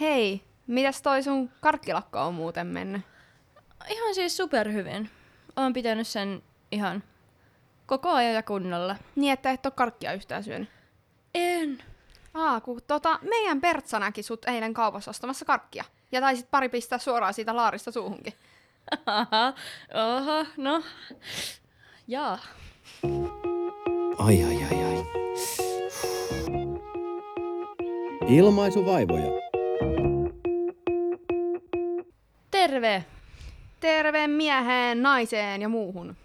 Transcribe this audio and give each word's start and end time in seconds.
Hei, 0.00 0.42
mitäs 0.66 1.02
toi 1.02 1.22
sun 1.22 1.50
karkkilakko 1.60 2.20
on 2.20 2.34
muuten 2.34 2.66
mennyt? 2.66 3.02
Ihan 3.88 4.14
siis 4.14 4.36
superhyvin. 4.36 5.10
Oon 5.56 5.72
pitänyt 5.72 6.06
sen 6.06 6.42
ihan 6.70 7.02
koko 7.86 8.10
ajan 8.10 8.34
ja 8.34 8.42
kunnolla. 8.42 8.96
Niin, 9.16 9.32
että 9.32 9.50
et 9.50 9.66
oo 9.66 9.72
karkkia 9.72 10.12
yhtään 10.12 10.44
syönyt. 10.44 10.68
En. 11.34 11.78
Aa, 12.34 12.60
kun 12.60 12.80
tota, 12.86 13.18
meidän 13.22 13.60
Bertsa 13.60 13.98
näki 13.98 14.22
sut 14.22 14.44
eilen 14.44 14.74
kaupassa 14.74 15.10
ostamassa 15.10 15.44
karkkia. 15.44 15.84
Ja 16.12 16.20
taisit 16.20 16.50
pari 16.50 16.68
pistää 16.68 16.98
suoraan 16.98 17.34
siitä 17.34 17.56
laarista 17.56 17.90
suuhunkin. 17.92 18.32
Aha, 19.06 19.52
oho, 20.18 20.46
no. 20.56 20.82
Jaa. 22.08 22.38
Ai 24.18 24.44
ai 24.44 24.56
ai 24.64 24.84
ai. 24.84 25.06
Ilmaisuvaivoja. 28.28 29.41
Terve! 32.62 33.04
Terve 33.80 34.26
mieheen, 34.26 35.02
naiseen 35.02 35.62
ja 35.62 35.68
muuhun. 35.68 36.16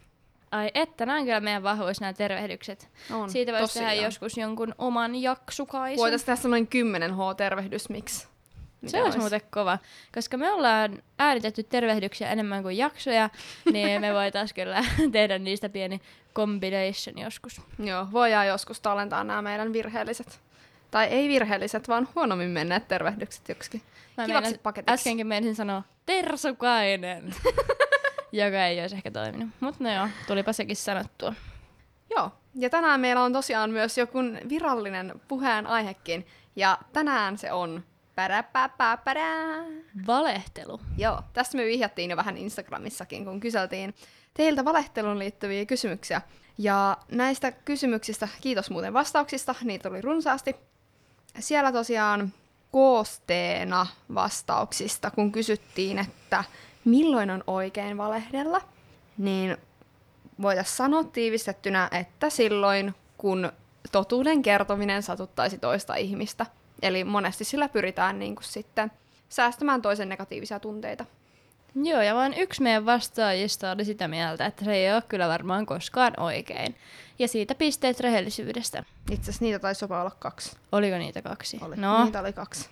Ai 0.52 0.72
että, 0.74 1.06
nämä 1.06 1.18
on 1.20 1.26
kyllä 1.26 1.40
meidän 1.40 1.64
vahvuus 1.64 2.02
nämä 2.02 2.14
tervehdykset. 2.14 2.90
On, 3.12 3.30
Siitä 3.30 3.52
voisi 3.52 3.64
tosiaan. 3.64 3.90
tehdä 3.90 4.06
joskus 4.06 4.38
jonkun 4.38 4.76
oman 4.78 5.16
jaksukaisun. 5.16 5.98
Voitaisiin 5.98 6.26
tehdä 6.26 6.42
semmoinen 6.42 6.68
10 6.68 7.16
H-tervehdys, 7.16 7.90
miksi? 7.90 8.28
Se 8.86 9.04
olisi 9.04 9.18
muuten 9.18 9.42
kova, 9.50 9.78
koska 10.14 10.38
me 10.38 10.52
ollaan 10.52 11.04
äänitetty 11.20 11.64
tervehdyksiä 11.64 12.32
enemmän 12.32 12.64
kuin 12.64 12.78
jaksoja, 12.78 13.30
niin 13.74 14.02
me 14.02 14.14
voitaisiin 14.14 14.56
kyllä 14.56 14.84
tehdä 15.12 15.40
niistä 15.40 15.70
pieni 15.70 16.02
combination 16.36 17.18
joskus. 17.26 17.62
Joo, 17.80 18.08
voidaan 18.12 18.48
joskus 18.48 18.80
tallentaa 18.80 19.24
nämä 19.24 19.42
meidän 19.42 19.74
virheelliset. 19.74 20.40
Tai 20.92 21.06
ei 21.06 21.30
virheelliset, 21.30 21.88
vaan 21.88 22.08
huonommin 22.16 22.50
menneet 22.50 22.88
tervehdykset 22.88 23.50
joksikin. 23.50 23.82
Mä 24.18 24.26
Kivaksi 24.26 24.50
meinas- 24.52 24.62
paketiksi. 24.64 24.94
Äskenkin 24.94 25.28
meinasin 25.28 25.56
sanoa 25.56 25.84
tersukainen, 26.06 27.36
joka 28.32 28.66
ei 28.66 28.82
olisi 28.82 28.96
ehkä 28.96 29.12
toiminut. 29.12 29.50
Mutta 29.60 29.84
no 29.84 29.94
joo, 29.96 30.08
tulipa 30.28 30.54
sekin 30.54 30.76
sanottua. 30.76 31.34
Joo, 32.16 32.32
ja 32.56 32.70
tänään 32.70 33.00
meillä 33.00 33.24
on 33.24 33.34
tosiaan 33.34 33.70
myös 33.72 33.98
joku 33.98 34.20
virallinen 34.50 35.22
puheen 35.28 35.68
aihekin. 35.68 36.28
Ja 36.56 36.78
tänään 36.94 37.38
se 37.38 37.52
on 37.52 37.84
päräpäpäpärää. 38.16 39.64
Valehtelu. 40.08 40.82
Joo, 40.98 41.22
tästä 41.34 41.58
me 41.58 41.66
vihjattiin 41.66 42.10
jo 42.10 42.18
vähän 42.18 42.38
Instagramissakin, 42.38 43.26
kun 43.26 43.40
kyseltiin 43.40 43.96
teiltä 44.34 44.66
valehteluun 44.66 45.20
liittyviä 45.20 45.66
kysymyksiä. 45.66 46.22
Ja 46.58 46.98
näistä 47.12 47.52
kysymyksistä, 47.52 48.28
kiitos 48.42 48.70
muuten 48.70 48.94
vastauksista, 48.94 49.56
niitä 49.64 49.90
oli 49.90 50.02
runsaasti. 50.02 50.56
Siellä 51.40 51.72
tosiaan 51.72 52.34
koosteena 52.72 53.88
vastauksista, 54.14 55.12
kun 55.12 55.32
kysyttiin, 55.32 56.00
että 56.00 56.44
milloin 56.86 57.30
on 57.30 57.44
oikein 57.48 57.98
valehdella, 57.98 58.62
niin 59.18 59.58
voitaisiin 60.42 60.76
sanoa 60.76 61.04
tiivistettynä, 61.04 61.90
että 61.92 62.30
silloin, 62.30 62.96
kun 63.18 63.52
totuuden 63.92 64.42
kertominen 64.42 65.04
satuttaisi 65.04 65.58
toista 65.58 65.96
ihmistä. 65.96 66.46
Eli 66.82 67.04
monesti 67.04 67.44
sillä 67.44 67.70
pyritään 67.70 68.20
niin 68.20 68.36
kuin 68.36 68.46
sitten 68.46 68.92
säästämään 69.30 69.82
toisen 69.82 70.10
negatiivisia 70.10 70.60
tunteita. 70.60 71.06
Joo, 71.76 72.02
ja 72.02 72.16
vain 72.16 72.34
yksi 72.34 72.62
meidän 72.64 72.86
vastaajista 72.86 73.72
oli 73.72 73.86
sitä 73.86 74.08
mieltä, 74.08 74.46
että 74.46 74.66
se 74.66 74.74
ei 74.74 74.94
ole 74.94 75.02
kyllä 75.02 75.28
varmaan 75.28 75.66
koskaan 75.66 76.14
oikein. 76.20 76.76
Ja 77.20 77.28
siitä 77.28 77.56
pisteet 77.56 78.00
rehellisyydestä. 78.00 78.84
Itse 79.12 79.22
asiassa 79.24 79.46
niitä 79.46 79.60
taisi 79.60 79.84
jopa 79.86 80.02
olla 80.02 80.12
kaksi. 80.20 80.58
Oliko 80.72 80.98
niitä 80.98 81.22
kaksi? 81.22 81.58
Oli. 81.62 81.76
No, 81.76 82.04
Niitä 82.04 82.20
oli 82.20 82.34
kaksi. 82.34 82.70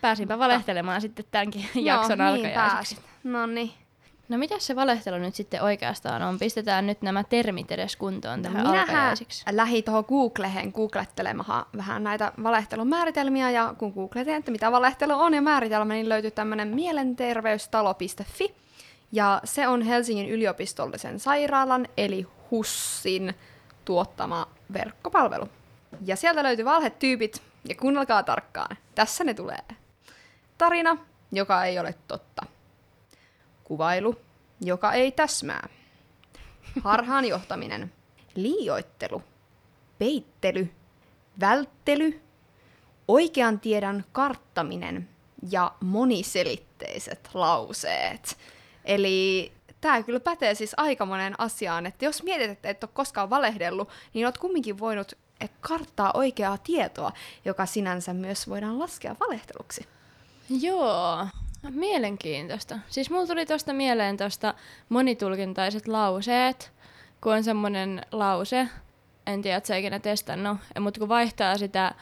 pääsinpä 0.00 0.38
valehtelemaan 0.38 1.00
sitten 1.00 1.24
tämänkin 1.30 1.68
jakson 1.74 2.18
no, 2.18 2.32
niin 2.34 2.46
alkajaisiksi. 2.58 3.02
No 3.24 3.46
niin. 3.46 3.72
No 4.28 4.38
mitä 4.38 4.58
se 4.58 4.76
valehtelu 4.76 5.18
nyt 5.18 5.34
sitten 5.34 5.62
oikeastaan 5.62 6.22
on? 6.22 6.38
Pistetään 6.38 6.86
nyt 6.86 7.02
nämä 7.02 7.24
termit 7.24 7.70
edes 7.72 7.96
kuntoon 7.96 8.42
tähän 8.42 8.64
No 8.64 8.70
alkajaisiksi. 8.80 9.44
lähdin 9.50 9.84
tuohon 9.84 10.04
Googlehen 10.08 10.70
googlettelemaan 10.74 11.66
vähän 11.76 12.04
näitä 12.04 12.32
valehtelun 12.42 12.88
määritelmiä, 12.88 13.50
ja 13.50 13.74
kun 13.78 13.92
googletin, 13.92 14.34
että 14.34 14.50
mitä 14.50 14.72
valehtelu 14.72 15.12
on 15.12 15.34
ja 15.34 15.42
määritelmä, 15.42 15.94
niin 15.94 16.08
löytyy 16.08 16.30
tämmöinen 16.30 16.68
mielenterveystalo.fi, 16.68 18.54
ja 19.12 19.40
se 19.44 19.68
on 19.68 19.82
Helsingin 19.82 20.28
yliopistollisen 20.28 21.20
sairaalan, 21.20 21.88
eli 21.96 22.26
HUSSin 22.50 23.34
tuottama 23.84 24.46
verkkopalvelu. 24.72 25.48
Ja 26.06 26.16
sieltä 26.16 26.42
löytyy 26.42 26.64
valhetyypit, 26.64 27.42
ja 27.68 27.74
kuunnelkaa 27.74 28.22
tarkkaan. 28.22 28.76
Tässä 28.94 29.24
ne 29.24 29.34
tulee. 29.34 29.58
Tarina, 30.58 30.96
joka 31.32 31.64
ei 31.64 31.78
ole 31.78 31.94
totta. 32.08 32.46
Kuvailu, 33.68 34.16
joka 34.60 34.92
ei 34.92 35.12
täsmää. 35.12 35.68
Harhaan 36.84 37.24
johtaminen, 37.24 37.92
liioittelu, 38.34 39.22
peittely, 39.98 40.70
välttely, 41.40 42.20
oikean 43.08 43.60
tiedon 43.60 44.04
karttaminen 44.12 45.08
ja 45.50 45.72
moniselitteiset 45.80 47.30
lauseet. 47.34 48.38
Eli 48.84 49.52
tämä 49.80 50.02
kyllä 50.02 50.20
pätee 50.20 50.54
siis 50.54 50.74
aika 50.76 51.06
monen 51.06 51.40
asiaan, 51.40 51.86
että 51.86 52.04
jos 52.04 52.22
mietit, 52.22 52.50
että 52.50 52.68
et 52.68 52.84
ole 52.84 52.90
koskaan 52.94 53.30
valehdellut, 53.30 53.88
niin 54.14 54.26
olet 54.26 54.38
kumminkin 54.38 54.78
voinut 54.78 55.12
karttaa 55.60 56.10
oikeaa 56.14 56.58
tietoa, 56.58 57.12
joka 57.44 57.66
sinänsä 57.66 58.14
myös 58.14 58.48
voidaan 58.48 58.78
laskea 58.78 59.16
valehteluksi. 59.20 59.86
Joo, 60.60 61.26
mielenkiintoista. 61.70 62.78
Siis 62.88 63.10
mulla 63.10 63.26
tuli 63.26 63.46
tosta 63.46 63.72
mieleen 63.72 64.16
tosta 64.16 64.54
monitulkintaiset 64.88 65.88
lauseet, 65.88 66.72
kun 67.20 67.32
on 67.32 67.44
semmonen 67.44 68.02
lause, 68.12 68.68
en 69.26 69.42
tiedä, 69.42 69.56
että 69.56 69.76
ikinä 69.76 69.98
testannut, 69.98 70.58
mutta 70.80 71.00
kun 71.00 71.08
vaihtaa 71.08 71.58
sitä 71.58 71.94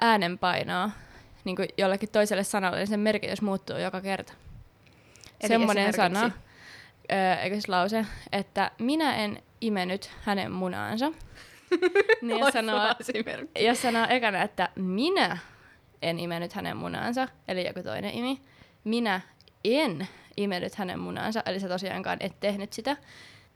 äänenpainoa 0.00 0.90
niin 1.44 1.56
kuin 1.56 1.68
jollekin 1.78 2.08
toiselle 2.08 2.44
sanalle, 2.44 2.78
niin 2.78 2.86
sen 2.86 3.00
merkitys 3.00 3.42
muuttuu 3.42 3.76
joka 3.76 4.00
kerta. 4.00 4.32
Eli 5.40 5.48
Semmoinen 5.48 5.92
sana, 5.92 6.30
öö, 7.12 7.34
eikö 7.34 7.60
se 7.60 7.70
lause, 7.70 8.06
että 8.32 8.70
minä 8.78 9.16
en 9.16 9.42
imenyt 9.60 10.10
hänen 10.22 10.52
munaansa. 10.52 11.12
niin 12.22 12.38
jos 12.38 12.52
sanoo, 12.52 12.94
jos 13.60 13.82
sanoo 13.82 14.06
ekana, 14.08 14.42
että 14.42 14.68
minä 14.74 15.38
en 16.02 16.18
imenyt 16.18 16.52
hänen 16.52 16.76
munaansa, 16.76 17.28
eli 17.48 17.66
joku 17.66 17.82
toinen 17.82 18.14
imi, 18.14 18.40
minä 18.84 19.20
en 19.64 20.08
imenyt 20.36 20.74
hänen 20.74 20.98
munaansa, 20.98 21.42
eli 21.46 21.60
sä 21.60 21.68
tosiaankaan 21.68 22.16
et 22.20 22.40
tehnyt 22.40 22.72
sitä, 22.72 22.96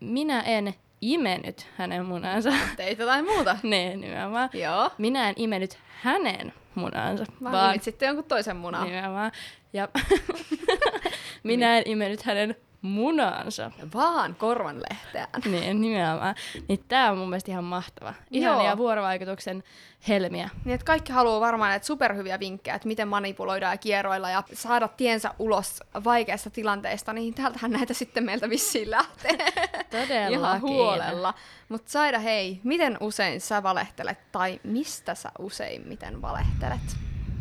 minä 0.00 0.40
en 0.40 0.74
imenyt 1.00 1.66
hänen 1.76 2.06
munaansa, 2.06 2.52
Teit 2.76 2.98
jotain 2.98 3.24
muuta. 3.24 3.56
ne 3.62 3.96
nimenomaan, 3.96 4.50
Joo. 4.52 4.90
minä 4.98 5.28
en 5.28 5.34
imenyt 5.38 5.78
hänen 6.02 6.52
munaansa, 6.74 7.24
Vaan 7.44 7.68
nimit 7.68 7.82
sitten 7.82 8.06
jonkun 8.06 8.24
toisen 8.24 8.56
munan. 8.56 8.84
nimenomaan, 8.84 9.32
ja 9.72 9.88
minä 11.42 11.78
en 11.78 11.82
imenyt 11.86 12.22
hänen 12.22 12.56
munaansa. 12.84 13.70
Vaan 13.94 14.34
korvanlehteään. 14.34 15.28
Niin, 15.50 15.80
nimenomaan. 15.80 16.34
Niin 16.68 16.84
tää 16.88 17.10
on 17.12 17.18
mun 17.18 17.28
mielestä 17.28 17.50
ihan 17.50 17.64
mahtava. 17.64 18.14
Ihania 18.30 18.68
Joo. 18.68 18.76
vuorovaikutuksen 18.76 19.64
helmiä. 20.08 20.50
Niin, 20.64 20.74
että 20.74 20.84
kaikki 20.84 21.12
haluaa 21.12 21.40
varmaan 21.40 21.70
näitä 21.70 21.86
superhyviä 21.86 22.40
vinkkejä, 22.40 22.74
että 22.74 22.88
miten 22.88 23.08
manipuloidaan 23.08 23.72
ja 23.72 23.78
kierroilla 23.78 24.30
ja 24.30 24.42
saada 24.52 24.88
tiensä 24.88 25.34
ulos 25.38 25.80
vaikeasta 26.04 26.50
tilanteesta, 26.50 27.12
niin 27.12 27.34
täältähän 27.34 27.70
näitä 27.70 27.94
sitten 27.94 28.24
meiltä 28.24 28.50
vissiin 28.50 28.90
lähtee. 28.90 29.32
Todellakin. 29.90 30.38
Ihan 30.38 30.60
huolella. 30.60 31.34
Mutta 31.68 31.90
Saida, 31.90 32.18
hei, 32.18 32.60
miten 32.64 32.96
usein 33.00 33.40
sä 33.40 33.62
valehtelet 33.62 34.18
tai 34.32 34.60
mistä 34.64 35.14
sä 35.14 35.30
useimmiten 35.38 36.22
valehtelet? 36.22 36.96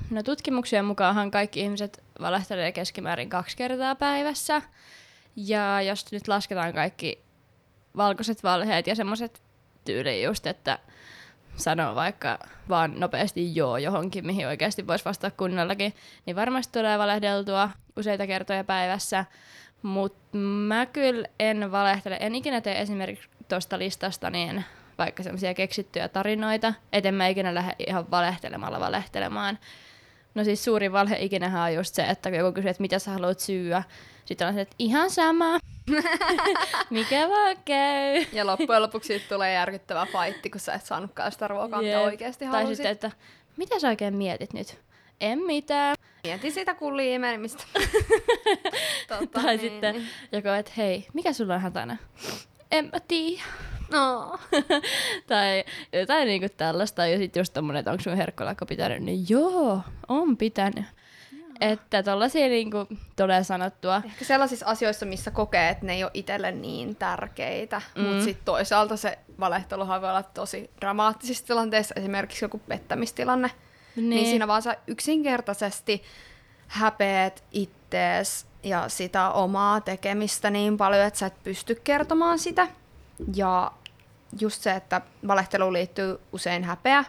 No 0.10 0.24
tutkimuksien 0.24 0.86
mukaanhan 0.86 1.32
kaikki 1.32 1.60
ihmiset 1.60 2.04
valehtelee 2.22 2.72
keskimäärin 2.72 3.30
kaksi 3.30 3.58
kertaa 3.58 3.96
päivässä. 3.96 4.62
Ja 5.36 5.82
jos 5.82 6.12
nyt 6.12 6.28
lasketaan 6.28 6.74
kaikki 6.74 7.24
valkoiset 7.98 8.44
valheet 8.44 8.88
ja 8.88 8.96
semmoiset 8.96 9.42
tyyliin 9.86 10.24
just, 10.24 10.48
että 10.48 10.80
sanoo 11.56 11.96
vaikka 11.96 12.40
vaan 12.70 13.00
nopeasti 13.00 13.56
joo 13.56 13.78
johonkin, 13.78 14.26
mihin 14.26 14.48
oikeasti 14.48 14.88
voisi 14.88 15.06
vastata 15.06 15.36
kunnollakin, 15.38 15.94
niin 16.26 16.36
varmasti 16.36 16.80
tulee 16.80 17.00
valehdeltua 17.00 17.70
useita 17.98 18.28
kertoja 18.28 18.64
päivässä. 18.64 19.26
Mutta 19.82 20.38
mä 20.38 20.86
kyllä 20.86 21.28
en 21.40 21.72
valehtele, 21.72 22.18
en 22.20 22.36
ikinä 22.36 22.62
tee 22.62 22.82
esimerkiksi 22.82 23.30
tuosta 23.50 23.80
listasta 23.80 24.30
niin 24.30 24.66
vaikka 24.98 25.24
semmoisia 25.24 25.54
keksittyjä 25.54 26.08
tarinoita, 26.08 26.74
eten 26.94 27.16
mä 27.16 27.28
ikinä 27.28 27.56
lähde 27.56 27.76
ihan 27.88 28.12
valehtelemalla 28.12 28.80
valehtelemaan. 28.80 29.60
No 30.36 30.44
siis 30.44 30.64
suurin 30.64 30.92
valhe 30.92 31.18
ikinähän 31.20 31.62
on 31.62 31.74
just 31.74 31.96
se, 31.96 32.02
että 32.04 32.30
kun 32.30 32.40
joku 32.40 32.52
kysyy, 32.52 32.70
että 32.70 32.82
mitä 32.82 33.00
sä 33.00 33.12
haluat 33.12 33.40
syyä, 33.40 33.84
sitten 34.26 34.48
on 34.48 34.54
se, 34.54 34.62
että 34.62 34.76
ihan 34.80 35.10
sama, 35.10 35.60
mikä 36.90 37.30
vaan 37.30 37.58
käy. 37.66 38.26
Ja 38.34 38.48
loppujen 38.48 38.82
lopuksi 38.82 39.08
siitä 39.08 39.26
tulee 39.36 39.54
järkyttävä 39.54 40.08
faitti, 40.12 40.50
kun 40.50 40.60
sä 40.60 40.74
et 40.74 40.86
saanutkaan 40.86 41.32
sitä 41.32 41.48
ruokaa, 41.48 41.82
mitä 41.82 41.92
Jep. 41.92 42.04
oikeasti 42.04 42.46
Tai 42.46 42.52
halusit. 42.54 42.76
sitten, 42.76 42.92
että 42.92 43.12
mitä 43.58 43.80
sä 43.80 43.88
oikein 43.88 44.16
mietit 44.16 44.54
nyt? 44.54 44.80
En 45.22 45.40
mitään. 45.40 45.96
Mieti 46.24 46.52
sitä 46.52 46.74
kulliimenemistä. 46.74 47.64
tota, 49.08 49.42
tai 49.42 49.58
niin, 49.58 49.60
sitten 49.60 49.96
niin. 49.96 50.08
joku, 50.32 50.48
että 50.48 50.72
hei, 50.78 51.08
mikä 51.14 51.34
sulla 51.34 51.56
on 51.56 51.62
hätänä? 51.62 51.98
En 52.74 52.90
mä 52.94 53.00
tiedä. 53.08 53.44
No. 53.92 54.40
tai 55.28 55.64
jotain 55.94 56.28
niinku 56.28 56.48
tällaista. 56.58 57.08
Ja 57.08 57.18
sitten 57.18 57.42
just 57.42 57.54
tommonen, 57.54 57.80
että 57.80 57.92
onko 57.92 58.04
sun 58.04 58.18
herkkolakko 58.18 58.66
pitänyt, 58.66 59.04
niin 59.04 59.26
joo, 59.30 59.82
on 60.08 60.38
pitänyt. 60.38 60.86
Että 61.62 62.04
tollasia 62.04 62.48
niinku 62.48 62.88
tulee 63.16 63.44
sanottua. 63.44 64.02
Ehkä 64.06 64.26
sellaisissa 64.26 64.66
asioissa, 64.66 65.06
missä 65.06 65.32
kokee, 65.32 65.70
että 65.70 65.86
ne 65.86 65.94
ei 65.94 66.04
ole 66.04 66.12
itselle 66.14 66.52
niin 66.52 66.96
tärkeitä. 66.96 67.82
Mm. 67.96 68.02
Mutta 68.02 68.24
sitten 68.24 68.46
toisaalta 68.46 68.98
se 68.98 69.20
valehteluhan 69.40 70.02
voi 70.02 70.10
olla 70.10 70.24
tosi 70.24 70.70
dramaattisissa 70.82 71.46
tilanteissa, 71.46 71.96
esimerkiksi 71.98 72.46
joku 72.46 72.60
pettämistilanne. 72.68 73.52
Niin, 73.96 74.10
niin 74.10 74.26
siinä 74.26 74.48
vaan 74.48 74.62
sä 74.62 74.78
yksinkertaisesti 74.88 76.04
häpeät 76.68 77.44
ittees 77.52 78.46
ja 78.64 78.90
sitä 78.90 79.30
omaa 79.30 79.82
tekemistä 79.82 80.50
niin 80.50 80.78
paljon, 80.78 81.06
että 81.06 81.20
sä 81.20 81.26
et 81.26 81.44
pysty 81.44 81.82
kertomaan 81.84 82.40
sitä. 82.40 82.68
Ja 83.36 83.72
just 84.40 84.62
se, 84.62 84.72
että 84.72 85.02
valehteluun 85.28 85.74
liittyy 85.74 86.20
usein 86.32 86.64
häpeä 86.64 87.04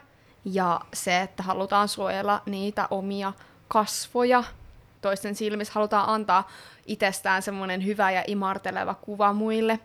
ja 0.44 0.80
se, 0.94 1.20
että 1.20 1.42
halutaan 1.42 1.88
suojella 1.88 2.42
niitä 2.46 2.88
omia 2.90 3.32
kasvoja. 3.68 4.44
Toisten 5.00 5.34
silmissä 5.34 5.74
halutaan 5.74 6.08
antaa 6.08 6.50
itsestään 6.86 7.42
semmoinen 7.42 7.84
hyvä 7.84 8.10
ja 8.10 8.24
imarteleva 8.26 8.94
kuva 8.94 9.32
muille, 9.32 9.80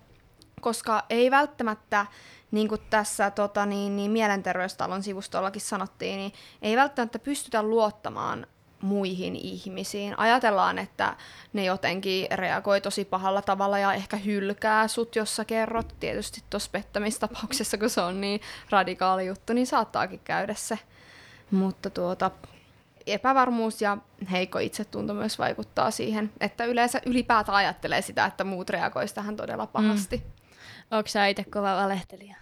koska 0.62 1.04
ei 1.10 1.32
välttämättä, 1.32 2.06
niin 2.52 2.68
kuin 2.68 2.82
tässä 2.90 3.32
tota, 3.32 3.66
niin, 3.66 3.96
niin 3.96 4.12
mielenterveystalon 4.12 5.04
sivustollakin 5.04 5.62
sanottiin, 5.62 6.18
niin 6.18 6.34
ei 6.62 6.76
välttämättä 6.76 7.20
pystytä 7.20 7.64
luottamaan 7.64 8.48
muihin 8.82 9.36
ihmisiin. 9.36 10.20
Ajatellaan, 10.20 10.80
että 10.80 11.16
ne 11.54 11.66
jotenkin 11.66 12.28
reagoi 12.32 12.82
tosi 12.82 13.06
pahalla 13.06 13.42
tavalla 13.42 13.80
ja 13.80 13.94
ehkä 13.94 14.18
hylkää 14.18 14.88
sut, 14.88 15.16
jos 15.16 15.36
sä 15.36 15.46
kerrot. 15.46 15.96
Tietysti 16.00 16.44
tuossa 16.50 16.70
pettämistapauksessa, 16.72 17.78
kun 17.78 17.90
se 17.90 18.02
on 18.02 18.22
niin 18.22 18.42
radikaali 18.70 19.26
juttu, 19.26 19.54
niin 19.54 19.68
saattaakin 19.68 20.20
käydä 20.24 20.54
se. 20.54 20.80
Mutta 21.52 21.90
tuota, 21.90 22.32
epävarmuus 23.08 23.82
ja 23.82 23.98
heikko 24.32 24.60
itsetunto 24.60 25.14
myös 25.14 25.40
vaikuttaa 25.40 25.92
siihen, 25.92 26.32
että 26.40 26.66
yleensä 26.66 27.02
ylipäätään 27.06 27.56
ajattelee 27.56 28.02
sitä, 28.02 28.26
että 28.26 28.44
muut 28.44 28.70
reagoisivat 28.70 29.16
tähän 29.16 29.36
todella 29.36 29.68
pahasti. 29.68 30.18
Mm. 30.18 30.98
Onko 30.98 31.08
sä 31.08 31.28
itse 31.28 31.44
kova 31.44 31.76
valehtelija? 31.76 32.36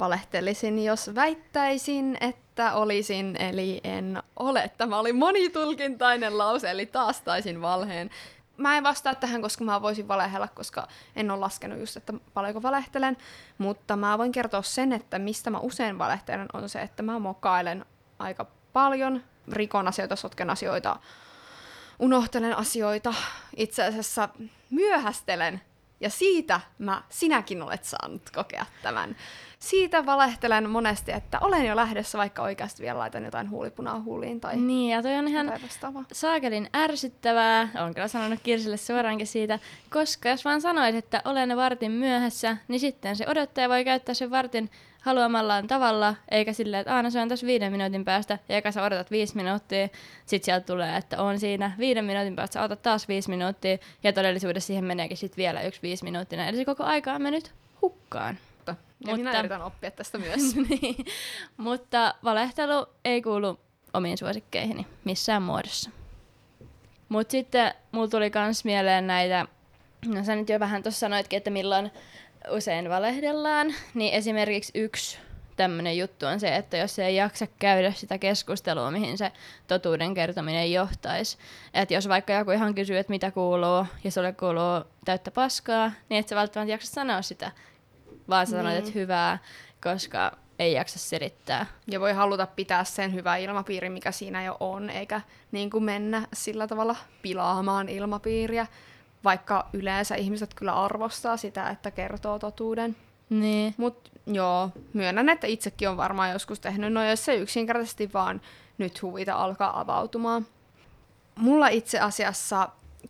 Valehtelisin, 0.00 0.84
jos 0.84 1.14
väittäisin, 1.14 2.16
että 2.20 2.72
olisin, 2.74 3.36
eli 3.36 3.80
en 3.84 4.22
ole. 4.36 4.70
Tämä 4.78 4.98
oli 4.98 5.12
monitulkintainen 5.12 6.38
lause, 6.38 6.70
eli 6.70 6.86
taas 6.86 7.20
taisin 7.20 7.62
valheen. 7.62 8.10
Mä 8.56 8.76
en 8.76 8.84
vastaa 8.84 9.14
tähän, 9.14 9.42
koska 9.42 9.64
mä 9.64 9.82
voisin 9.82 10.08
valehella, 10.08 10.48
koska 10.48 10.88
en 11.16 11.30
ole 11.30 11.40
laskenut 11.40 11.78
just, 11.78 11.96
että 11.96 12.12
paljonko 12.34 12.62
valehtelen. 12.62 13.16
Mutta 13.58 13.96
mä 13.96 14.18
voin 14.18 14.32
kertoa 14.32 14.62
sen, 14.62 14.92
että 14.92 15.18
mistä 15.18 15.50
mä 15.50 15.58
usein 15.58 15.98
valehtelen, 15.98 16.48
on 16.52 16.68
se, 16.68 16.80
että 16.80 17.02
mä 17.02 17.18
mokailen 17.18 17.84
aika 18.18 18.46
paljon 18.72 19.22
rikon 19.52 19.88
asioita, 19.88 20.16
sotken 20.16 20.50
asioita, 20.50 20.96
unohtelen 21.98 22.56
asioita, 22.56 23.14
itse 23.56 23.84
asiassa 23.84 24.28
myöhästelen. 24.70 25.60
Ja 26.00 26.10
siitä 26.10 26.60
mä, 26.78 27.02
sinäkin 27.08 27.62
olet 27.62 27.84
saanut 27.84 28.30
kokea 28.34 28.66
tämän. 28.82 29.16
Siitä 29.58 30.06
valehtelen 30.06 30.70
monesti, 30.70 31.12
että 31.12 31.38
olen 31.40 31.66
jo 31.66 31.76
lähdössä, 31.76 32.18
vaikka 32.18 32.42
oikeasti 32.42 32.82
vielä 32.82 32.98
laitan 32.98 33.24
jotain 33.24 33.50
huulipunaa 33.50 34.00
huuliin 34.00 34.40
tai 34.40 34.56
Niin, 34.56 34.90
ja 34.90 35.02
toi 35.02 35.14
on 35.14 35.28
ihan 35.28 35.52
saakelin 36.12 36.68
ärsyttävää. 36.76 37.68
Olen 37.80 37.94
kyllä 37.94 38.08
sanonut 38.08 38.40
Kirsille 38.42 38.76
suoraankin 38.76 39.26
siitä, 39.26 39.58
koska 39.90 40.28
jos 40.28 40.44
vaan 40.44 40.60
sanoisit, 40.60 41.04
että 41.04 41.22
olen 41.24 41.56
vartin 41.56 41.92
myöhässä, 41.92 42.56
niin 42.68 42.80
sitten 42.80 43.16
se 43.16 43.24
odottaja 43.28 43.68
voi 43.68 43.84
käyttää 43.84 44.14
sen 44.14 44.30
vartin 44.30 44.70
haluamallaan 45.00 45.66
tavalla, 45.66 46.14
eikä 46.30 46.52
silleen, 46.52 46.80
että 46.80 46.96
aina 46.96 47.10
se 47.10 47.20
on 47.20 47.28
tässä 47.28 47.46
viiden 47.46 47.72
minuutin 47.72 48.04
päästä, 48.04 48.38
ja 48.48 48.54
eikä 48.54 48.72
sä 48.72 48.82
odotat 48.82 49.10
viisi 49.10 49.36
minuuttia, 49.36 49.88
sit 50.26 50.44
sieltä 50.44 50.66
tulee, 50.66 50.96
että 50.96 51.22
on 51.22 51.40
siinä 51.40 51.72
viiden 51.78 52.04
minuutin 52.04 52.36
päästä, 52.36 52.54
sä 52.54 52.62
otat 52.62 52.82
taas 52.82 53.08
viisi 53.08 53.30
minuuttia, 53.30 53.78
ja 54.02 54.12
todellisuudessa 54.12 54.66
siihen 54.66 54.84
meneekin 54.84 55.16
sitten 55.16 55.36
vielä 55.36 55.62
yksi 55.62 55.82
viisi 55.82 56.04
minuuttia, 56.04 56.46
eli 56.46 56.56
se 56.56 56.64
koko 56.64 56.84
aika 56.84 57.12
on 57.12 57.22
mennyt 57.22 57.52
hukkaan. 57.82 58.38
Ja 59.06 59.06
mutta, 59.06 59.16
minä 59.16 59.38
yritän 59.38 59.62
oppia 59.62 59.90
tästä 59.90 60.18
myös. 60.28 60.56
niin, 60.56 61.04
mutta 61.56 62.14
valehtelu 62.24 62.86
ei 63.04 63.22
kuulu 63.22 63.60
omiin 63.94 64.18
suosikkeihini 64.18 64.86
missään 65.04 65.42
muodossa. 65.42 65.90
Mutta 67.08 67.32
sitten 67.32 67.74
mulla 67.92 68.08
tuli 68.08 68.30
kans 68.30 68.64
mieleen 68.64 69.06
näitä, 69.06 69.46
no 70.06 70.24
sä 70.24 70.36
nyt 70.36 70.48
jo 70.48 70.60
vähän 70.60 70.82
tuossa 70.82 71.00
sanoitkin, 71.00 71.36
että 71.36 71.50
milloin 71.50 71.90
usein 72.48 72.90
valehdellaan, 72.90 73.74
niin 73.94 74.14
esimerkiksi 74.14 74.72
yksi 74.74 75.18
tämmöinen 75.56 75.98
juttu 75.98 76.26
on 76.26 76.40
se, 76.40 76.56
että 76.56 76.76
jos 76.76 76.98
ei 76.98 77.16
jaksa 77.16 77.46
käydä 77.58 77.92
sitä 77.92 78.18
keskustelua, 78.18 78.90
mihin 78.90 79.18
se 79.18 79.32
totuuden 79.66 80.14
kertominen 80.14 80.72
johtaisi. 80.72 81.38
Että 81.74 81.94
jos 81.94 82.08
vaikka 82.08 82.32
joku 82.32 82.50
ihan 82.50 82.74
kysyy, 82.74 82.98
että 82.98 83.10
mitä 83.10 83.30
kuuluu, 83.30 83.86
ja 84.04 84.10
sulle 84.10 84.32
kuuluu 84.32 84.84
täyttä 85.04 85.30
paskaa, 85.30 85.92
niin 86.08 86.20
et 86.20 86.28
sä 86.28 86.36
välttämättä 86.36 86.72
jaksa 86.72 86.92
sanoa 86.92 87.22
sitä, 87.22 87.52
vaan 88.28 88.46
sä 88.46 88.50
sanot, 88.50 88.72
että 88.72 88.84
niin. 88.84 88.94
hyvää, 88.94 89.38
koska 89.82 90.38
ei 90.58 90.72
jaksa 90.72 90.98
selittää. 90.98 91.66
Ja 91.86 92.00
voi 92.00 92.12
haluta 92.12 92.46
pitää 92.46 92.84
sen 92.84 93.14
hyvä 93.14 93.36
ilmapiiri, 93.36 93.90
mikä 93.90 94.12
siinä 94.12 94.44
jo 94.44 94.56
on, 94.60 94.90
eikä 94.90 95.20
niin 95.52 95.70
kuin 95.70 95.84
mennä 95.84 96.26
sillä 96.32 96.66
tavalla 96.66 96.96
pilaamaan 97.22 97.88
ilmapiiriä 97.88 98.66
vaikka 99.24 99.68
yleensä 99.72 100.14
ihmiset 100.14 100.54
kyllä 100.54 100.72
arvostaa 100.72 101.36
sitä, 101.36 101.70
että 101.70 101.90
kertoo 101.90 102.38
totuuden. 102.38 102.96
Niin. 103.30 103.74
Mut 103.76 104.10
joo, 104.26 104.70
myönnän, 104.92 105.28
että 105.28 105.46
itsekin 105.46 105.88
on 105.88 105.96
varmaan 105.96 106.30
joskus 106.30 106.60
tehnyt, 106.60 106.92
no 106.92 107.04
jos 107.04 107.24
se 107.24 107.34
yksinkertaisesti 107.34 108.12
vaan 108.12 108.40
nyt 108.78 109.02
huvita 109.02 109.34
alkaa 109.34 109.80
avautumaan. 109.80 110.46
Mulla 111.36 111.68
itse 111.68 112.00
asiassa, 112.00 112.68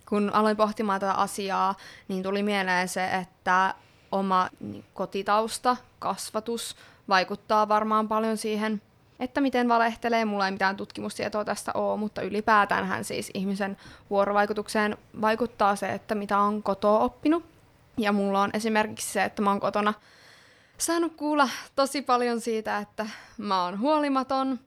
kun 0.09 0.29
aloin 0.33 0.57
pohtimaan 0.57 0.99
tätä 0.99 1.13
asiaa, 1.13 1.75
niin 2.07 2.23
tuli 2.23 2.43
mieleen 2.43 2.87
se, 2.87 3.05
että 3.05 3.75
oma 4.11 4.49
kotitausta, 4.93 5.77
kasvatus 5.99 6.75
vaikuttaa 7.09 7.67
varmaan 7.67 8.07
paljon 8.07 8.37
siihen 8.37 8.81
että 9.21 9.41
miten 9.41 9.67
valehtelee. 9.67 10.25
Mulla 10.25 10.45
ei 10.45 10.51
mitään 10.51 10.77
tutkimustietoa 10.77 11.45
tästä 11.45 11.71
ole, 11.73 11.97
mutta 11.97 12.21
ylipäätään 12.21 12.85
hän 12.85 13.03
siis 13.03 13.31
ihmisen 13.33 13.77
vuorovaikutukseen 14.09 14.97
vaikuttaa 15.21 15.75
se, 15.75 15.93
että 15.93 16.15
mitä 16.15 16.39
on 16.39 16.63
kotoa 16.63 16.99
oppinut. 16.99 17.45
Ja 17.97 18.11
mulla 18.11 18.41
on 18.41 18.49
esimerkiksi 18.53 19.13
se, 19.13 19.23
että 19.23 19.41
mä 19.41 19.49
oon 19.49 19.59
kotona 19.59 19.93
saanut 20.77 21.15
kuulla 21.15 21.49
tosi 21.75 22.01
paljon 22.01 22.41
siitä, 22.41 22.77
että 22.77 23.05
mä 23.37 23.63
oon 23.63 23.79
huolimaton 23.79 24.59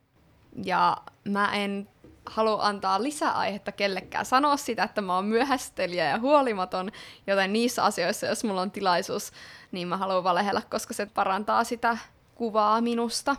ja 0.65 0.97
mä 1.25 1.55
en 1.55 1.89
halua 2.27 2.67
antaa 2.67 3.03
lisäaihetta 3.03 3.73
kellekään 3.73 4.27
sanoa 4.27 4.57
sitä, 4.57 4.83
että 4.83 5.01
mä 5.01 5.15
oon 5.15 5.25
myöhästelijä 5.25 6.09
ja 6.09 6.19
huolimaton, 6.19 6.93
joten 7.27 7.53
niissä 7.53 7.85
asioissa, 7.85 8.27
jos 8.27 8.45
mulla 8.45 8.61
on 8.61 8.71
tilaisuus, 8.71 9.33
niin 9.73 9.89
mä 9.89 9.97
haluan 9.97 10.25
valehella, 10.25 10.63
koska 10.71 10.95
se 10.95 11.07
parantaa 11.07 11.65
sitä 11.65 11.99
kuvaa 12.35 12.81
minusta. 12.81 13.37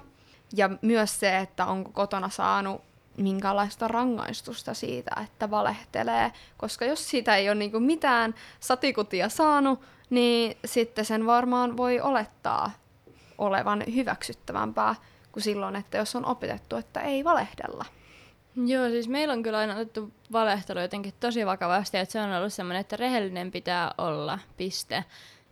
Ja 0.57 0.69
myös 0.81 1.19
se, 1.19 1.38
että 1.38 1.65
onko 1.65 1.91
kotona 1.91 2.29
saanut 2.29 2.81
minkälaista 3.17 3.88
rangaistusta 3.88 4.74
siitä, 4.74 5.12
että 5.24 5.51
valehtelee. 5.51 6.31
Koska 6.57 6.85
jos 6.85 7.09
siitä 7.09 7.35
ei 7.35 7.50
ole 7.50 7.55
niinku 7.55 7.79
mitään 7.79 8.35
satikutia 8.59 9.29
saanut, 9.29 9.81
niin 10.09 10.57
sitten 10.65 11.05
sen 11.05 11.25
varmaan 11.25 11.77
voi 11.77 12.01
olettaa 12.01 12.71
olevan 13.38 13.83
hyväksyttävämpää 13.95 14.95
kuin 15.31 15.43
silloin, 15.43 15.75
että 15.75 15.97
jos 15.97 16.15
on 16.15 16.25
opetettu, 16.25 16.75
että 16.75 17.01
ei 17.01 17.24
valehdella. 17.24 17.85
Joo, 18.65 18.89
siis 18.89 19.07
meillä 19.07 19.33
on 19.33 19.43
kyllä 19.43 19.57
aina 19.57 19.74
otettu 19.74 20.12
valehtelu 20.31 20.79
jotenkin 20.79 21.13
tosi 21.19 21.45
vakavasti, 21.45 21.97
että 21.97 22.13
se 22.13 22.21
on 22.21 22.33
ollut 22.33 22.53
semmoinen, 22.53 22.81
että 22.81 22.95
rehellinen 22.95 23.51
pitää 23.51 23.91
olla, 23.97 24.39
piste. 24.57 25.05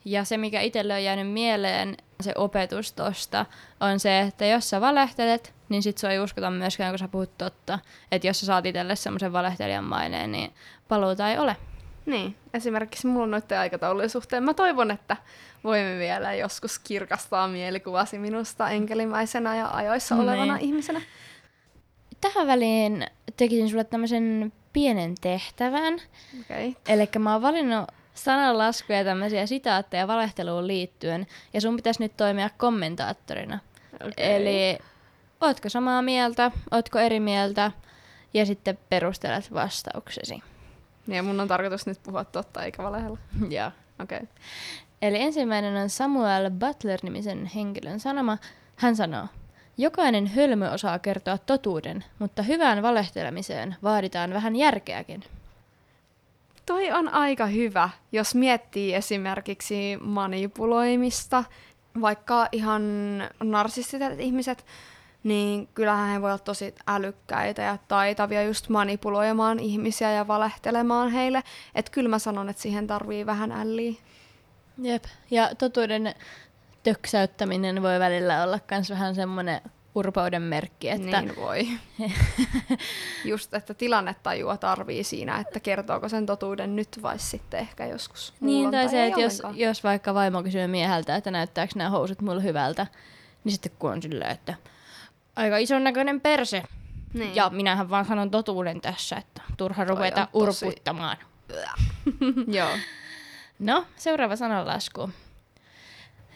Ja 0.06 0.24
se, 0.24 0.38
mikä 0.38 0.62
itselle 0.62 0.94
on 0.94 1.04
jäänyt 1.04 1.32
mieleen, 1.32 1.98
se 2.24 2.34
opetus 2.36 2.94
tosta, 2.94 3.46
on 3.80 4.00
se, 4.00 4.20
että 4.20 4.46
jos 4.46 4.70
sä 4.70 4.82
valehtelet, 4.82 5.54
niin 5.70 5.84
sit 5.84 5.98
sua 5.98 6.10
ei 6.10 6.20
uskota 6.20 6.52
myöskään, 6.52 6.92
kun 6.92 7.00
sä 7.00 7.08
puhut 7.08 7.38
totta. 7.38 7.80
Että 8.12 8.28
jos 8.28 8.40
sä 8.40 8.46
saat 8.46 8.66
itselle 8.66 8.96
semmoisen 8.96 9.34
valehtelijan 9.34 9.84
maineen, 9.84 10.32
niin 10.32 10.54
paluuta 10.88 11.30
ei 11.30 11.38
ole. 11.38 11.56
Niin, 12.06 12.36
esimerkiksi 12.54 13.08
mulla 13.08 13.24
on 13.24 13.32
noiden 13.32 13.60
aikataulujen 13.60 14.10
suhteen. 14.10 14.44
Mä 14.44 14.54
toivon, 14.54 14.92
että 14.92 15.18
voimme 15.64 16.00
vielä 16.00 16.34
joskus 16.34 16.80
kirkastaa 16.80 17.48
mielikuvasi 17.48 18.20
minusta 18.20 18.70
enkelimäisenä 18.70 19.56
ja 19.56 19.70
ajoissa 19.70 20.16
niin. 20.16 20.30
olevana 20.30 20.58
ihmisenä. 20.58 21.02
Tähän 22.22 22.48
väliin 22.48 23.06
tekisin 23.38 23.70
sulle 23.70 23.84
tämmöisen 23.84 24.54
pienen 24.74 25.16
tehtävän. 25.22 25.94
Okay. 26.42 26.74
Eli 26.88 27.10
mä 27.20 27.34
oon 27.34 27.42
valinnut 27.42 27.90
sananlaskuja 28.14 28.98
ja 28.98 29.06
tämmöisiä 29.06 29.46
sitaatteja 29.46 30.08
valehteluun 30.08 30.68
liittyen, 30.68 31.28
ja 31.54 31.62
sun 31.62 31.76
pitäisi 31.76 32.04
nyt 32.04 32.18
toimia 32.18 32.50
kommentaattorina. 32.58 33.60
Okay. 33.96 34.12
Eli 34.18 34.78
ootko 35.42 35.70
samaa 35.70 36.02
mieltä, 36.02 36.52
ootko 36.72 37.00
eri 37.00 37.20
mieltä, 37.20 37.72
ja 38.34 38.46
sitten 38.46 38.78
perustelet 38.90 39.54
vastauksesi. 39.54 40.44
Ja 41.08 41.24
mun 41.24 41.40
on 41.40 41.48
tarkoitus 41.48 41.86
nyt 41.86 42.04
puhua 42.04 42.24
totta 42.24 42.64
eikä 42.64 42.84
valehella. 42.84 43.18
Joo. 43.50 43.72
Okei. 44.02 44.18
Okay. 44.18 44.28
Eli 45.02 45.22
ensimmäinen 45.22 45.76
on 45.76 45.90
Samuel 45.90 46.52
Butler-nimisen 46.52 47.46
henkilön 47.46 48.00
sanoma. 48.00 48.38
Hän 48.76 48.96
sanoo, 48.96 49.28
Jokainen 49.78 50.28
hölmö 50.28 50.72
osaa 50.72 51.00
kertoa 51.00 51.38
totuuden, 51.38 52.04
mutta 52.20 52.44
hyvään 52.44 52.82
valehtelemiseen 52.82 53.76
vaaditaan 53.84 54.34
vähän 54.34 54.56
järkeäkin. 54.56 55.24
Toi 56.66 56.92
on 56.92 57.10
aika 57.10 57.46
hyvä, 57.46 57.90
jos 58.12 58.36
miettii 58.36 58.94
esimerkiksi 58.94 59.98
manipuloimista, 60.02 61.44
vaikka 62.02 62.48
ihan 62.52 62.84
narsistiset 63.44 64.20
ihmiset, 64.20 64.66
niin 65.24 65.68
kyllähän 65.68 66.10
he 66.10 66.22
voivat 66.22 66.32
olla 66.34 66.46
tosi 66.46 66.76
älykkäitä 66.88 67.62
ja 67.62 67.78
taitavia 67.88 68.44
just 68.44 68.70
manipuloimaan 68.70 69.60
ihmisiä 69.60 70.12
ja 70.12 70.28
valehtelemaan 70.28 71.12
heille. 71.12 71.44
Että 71.76 71.92
kyllä 71.92 72.10
mä 72.10 72.20
sanon, 72.20 72.50
että 72.50 72.62
siihen 72.62 72.88
tarvii 72.88 73.26
vähän 73.26 73.52
älliä. 73.52 73.94
Jep, 74.82 75.04
ja 75.32 75.56
totuuden 75.56 76.16
töksäyttäminen 76.84 77.82
voi 77.82 78.00
välillä 78.00 78.44
olla 78.44 78.60
myös 78.72 78.90
vähän 78.90 79.16
semmoinen 79.16 79.62
urpouden 79.96 80.42
merkki. 80.42 80.90
Että... 80.90 81.22
Niin 81.22 81.36
voi. 81.36 81.68
Just, 83.26 83.54
että 83.54 83.74
tilannetajua 83.74 84.58
tarvii 84.58 85.04
siinä, 85.04 85.38
että 85.38 85.60
kertooko 85.60 86.10
sen 86.10 86.26
totuuden 86.26 86.76
nyt 86.76 87.00
vai 87.02 87.20
sitten 87.20 87.60
ehkä 87.60 87.86
joskus. 87.86 88.34
Niin, 88.40 88.72
tai 88.72 88.90
se, 88.90 89.06
että 89.06 89.22
jos, 89.22 89.42
jos 89.54 89.84
vaikka 89.84 90.14
vaimo 90.14 90.44
kysyy 90.44 90.68
mieheltä, 90.68 91.16
että 91.16 91.32
näyttääkö 91.32 91.74
nämä 91.76 91.90
housut 91.90 92.22
mulle 92.22 92.44
hyvältä, 92.44 92.88
niin 93.44 93.52
sitten 93.52 93.72
kun 93.80 93.92
on 93.92 94.02
silleen, 94.02 94.32
että 94.32 94.54
aika 95.36 95.58
ison 95.58 95.84
näköinen 95.84 96.22
perse. 96.22 96.64
Niin. 97.14 97.36
Ja 97.36 97.50
minähän 97.50 97.90
vaan 97.90 98.06
sanon 98.06 98.32
totuuden 98.32 98.82
tässä, 98.82 99.16
että 99.16 99.42
turha 99.58 99.84
ruveta 99.84 100.28
tosi... 100.32 100.66
urputtamaan. 100.66 101.18
Joo. 102.58 102.70
No, 103.60 103.86
seuraava 103.96 104.36
sananlasku. 104.36 105.10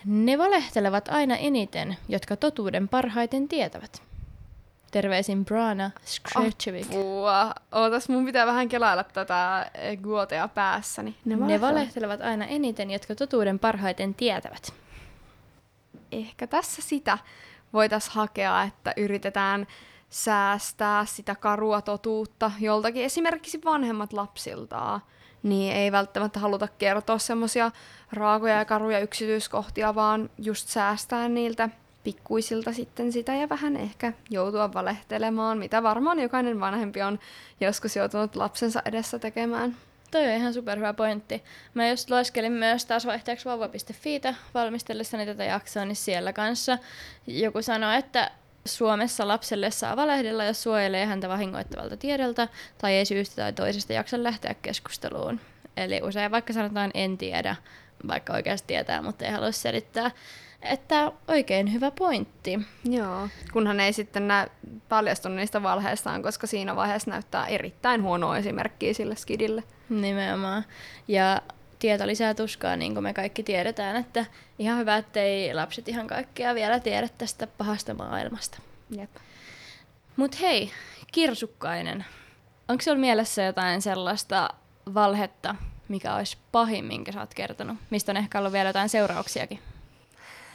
Ne 0.07 0.37
valehtelevat 0.37 1.09
aina 1.09 1.35
eniten, 1.35 1.97
jotka 2.09 2.35
totuuden 2.35 2.87
parhaiten 2.87 3.47
tietävät. 3.47 4.01
Terveisin 4.91 5.45
Brana 5.45 5.91
Skrecevic. 6.05 6.87
Apua. 6.87 7.53
Ootas, 7.71 8.09
mun 8.09 8.25
pitää 8.25 8.45
vähän 8.45 8.69
kelailla 8.69 9.03
tätä 9.03 9.71
guotea 10.03 10.47
päässäni. 10.47 11.15
Ne 11.25 11.39
valehtelevat. 11.39 11.61
ne 11.61 11.75
valehtelevat 11.75 12.21
aina 12.21 12.45
eniten, 12.45 12.91
jotka 12.91 13.15
totuuden 13.15 13.59
parhaiten 13.59 14.13
tietävät. 14.13 14.73
Ehkä 16.11 16.47
tässä 16.47 16.81
sitä 16.81 17.17
voitaisiin 17.73 18.13
hakea, 18.13 18.63
että 18.63 18.93
yritetään 18.97 19.67
säästää 20.09 21.05
sitä 21.05 21.35
karua 21.35 21.81
totuutta 21.81 22.51
joltakin, 22.59 23.03
esimerkiksi 23.03 23.61
vanhemmat 23.65 24.13
lapsiltaan 24.13 25.01
niin 25.49 25.75
ei 25.75 25.91
välttämättä 25.91 26.39
haluta 26.39 26.67
kertoa 26.77 27.17
semmoisia 27.17 27.71
raakoja 28.13 28.57
ja 28.57 28.65
karuja 28.65 28.99
yksityiskohtia, 28.99 29.95
vaan 29.95 30.29
just 30.37 30.67
säästää 30.67 31.29
niiltä 31.29 31.69
pikkuisilta 32.03 32.73
sitten 32.73 33.11
sitä 33.11 33.35
ja 33.35 33.49
vähän 33.49 33.77
ehkä 33.77 34.13
joutua 34.29 34.73
valehtelemaan, 34.73 35.57
mitä 35.57 35.83
varmaan 35.83 36.19
jokainen 36.19 36.59
vanhempi 36.59 37.01
on 37.01 37.19
joskus 37.61 37.95
joutunut 37.95 38.35
lapsensa 38.35 38.81
edessä 38.85 39.19
tekemään. 39.19 39.75
Toi 40.11 40.25
on 40.25 40.33
ihan 40.33 40.53
superhyvä 40.53 40.93
pointti. 40.93 41.43
Mä 41.73 41.89
just 41.89 42.09
lueskelin 42.09 42.51
myös 42.51 42.85
taas 42.85 43.05
vaihteeksi 43.05 43.45
vauva.fiitä 43.45 44.35
valmistellessani 44.53 45.25
tätä 45.25 45.43
jaksoa, 45.43 45.85
niin 45.85 45.95
siellä 45.95 46.33
kanssa 46.33 46.77
joku 47.27 47.61
sanoi, 47.61 47.95
että 47.95 48.31
Suomessa 48.67 49.27
lapselle 49.27 49.71
saa 49.71 49.95
valehdella, 49.95 50.43
jos 50.43 50.63
suojelee 50.63 51.05
häntä 51.05 51.29
vahingoittavalta 51.29 51.97
tiedolta 51.97 52.47
tai 52.77 52.93
ei 52.93 53.05
syystä 53.05 53.35
tai 53.35 53.53
toisesta 53.53 53.93
jaksa 53.93 54.23
lähteä 54.23 54.55
keskusteluun. 54.61 55.39
Eli 55.77 56.01
usein 56.03 56.31
vaikka 56.31 56.53
sanotaan 56.53 56.91
en 56.93 57.17
tiedä, 57.17 57.55
vaikka 58.07 58.33
oikeasti 58.33 58.67
tietää, 58.67 59.01
mutta 59.01 59.25
ei 59.25 59.31
halua 59.31 59.51
selittää. 59.51 60.11
Että 60.61 61.11
oikein 61.27 61.73
hyvä 61.73 61.91
pointti. 61.91 62.59
Joo, 62.83 63.29
kunhan 63.53 63.79
ei 63.79 63.93
sitten 63.93 64.27
näe 64.27 64.47
paljastunut 64.89 65.35
niistä 65.35 65.63
valheistaan, 65.63 66.23
koska 66.23 66.47
siinä 66.47 66.75
vaiheessa 66.75 67.11
näyttää 67.11 67.47
erittäin 67.47 68.03
huonoa 68.03 68.37
esimerkkiä 68.37 68.93
sille 68.93 69.15
skidille. 69.15 69.63
Nimenomaan. 69.89 70.65
Ja 71.07 71.41
tieto 71.79 72.07
lisää 72.07 72.33
tuskaa, 72.33 72.75
niin 72.75 72.93
kuin 72.93 73.03
me 73.03 73.13
kaikki 73.13 73.43
tiedetään, 73.43 73.95
että 73.95 74.25
ihan 74.59 74.79
hyvä, 74.79 74.97
ettei 74.97 75.53
lapset 75.53 75.87
ihan 75.87 76.07
kaikkea 76.07 76.55
vielä 76.55 76.79
tiedä 76.79 77.09
tästä 77.17 77.47
pahasta 77.47 77.93
maailmasta. 77.93 78.59
Jep. 78.89 79.09
Mut 80.15 80.41
hei, 80.41 80.71
kirsukkainen. 81.11 82.05
Onko 82.67 82.81
sinulla 82.81 83.01
mielessä 83.01 83.43
jotain 83.43 83.81
sellaista 83.81 84.49
valhetta, 84.93 85.55
mikä 85.87 86.15
olisi 86.15 86.37
pahin, 86.51 86.85
minkä 86.85 87.11
sä 87.11 87.19
oot 87.19 87.33
kertonut? 87.33 87.77
Mistä 87.89 88.11
on 88.11 88.17
ehkä 88.17 88.39
ollut 88.39 88.53
vielä 88.53 88.69
jotain 88.69 88.89
seurauksiakin? 88.89 89.59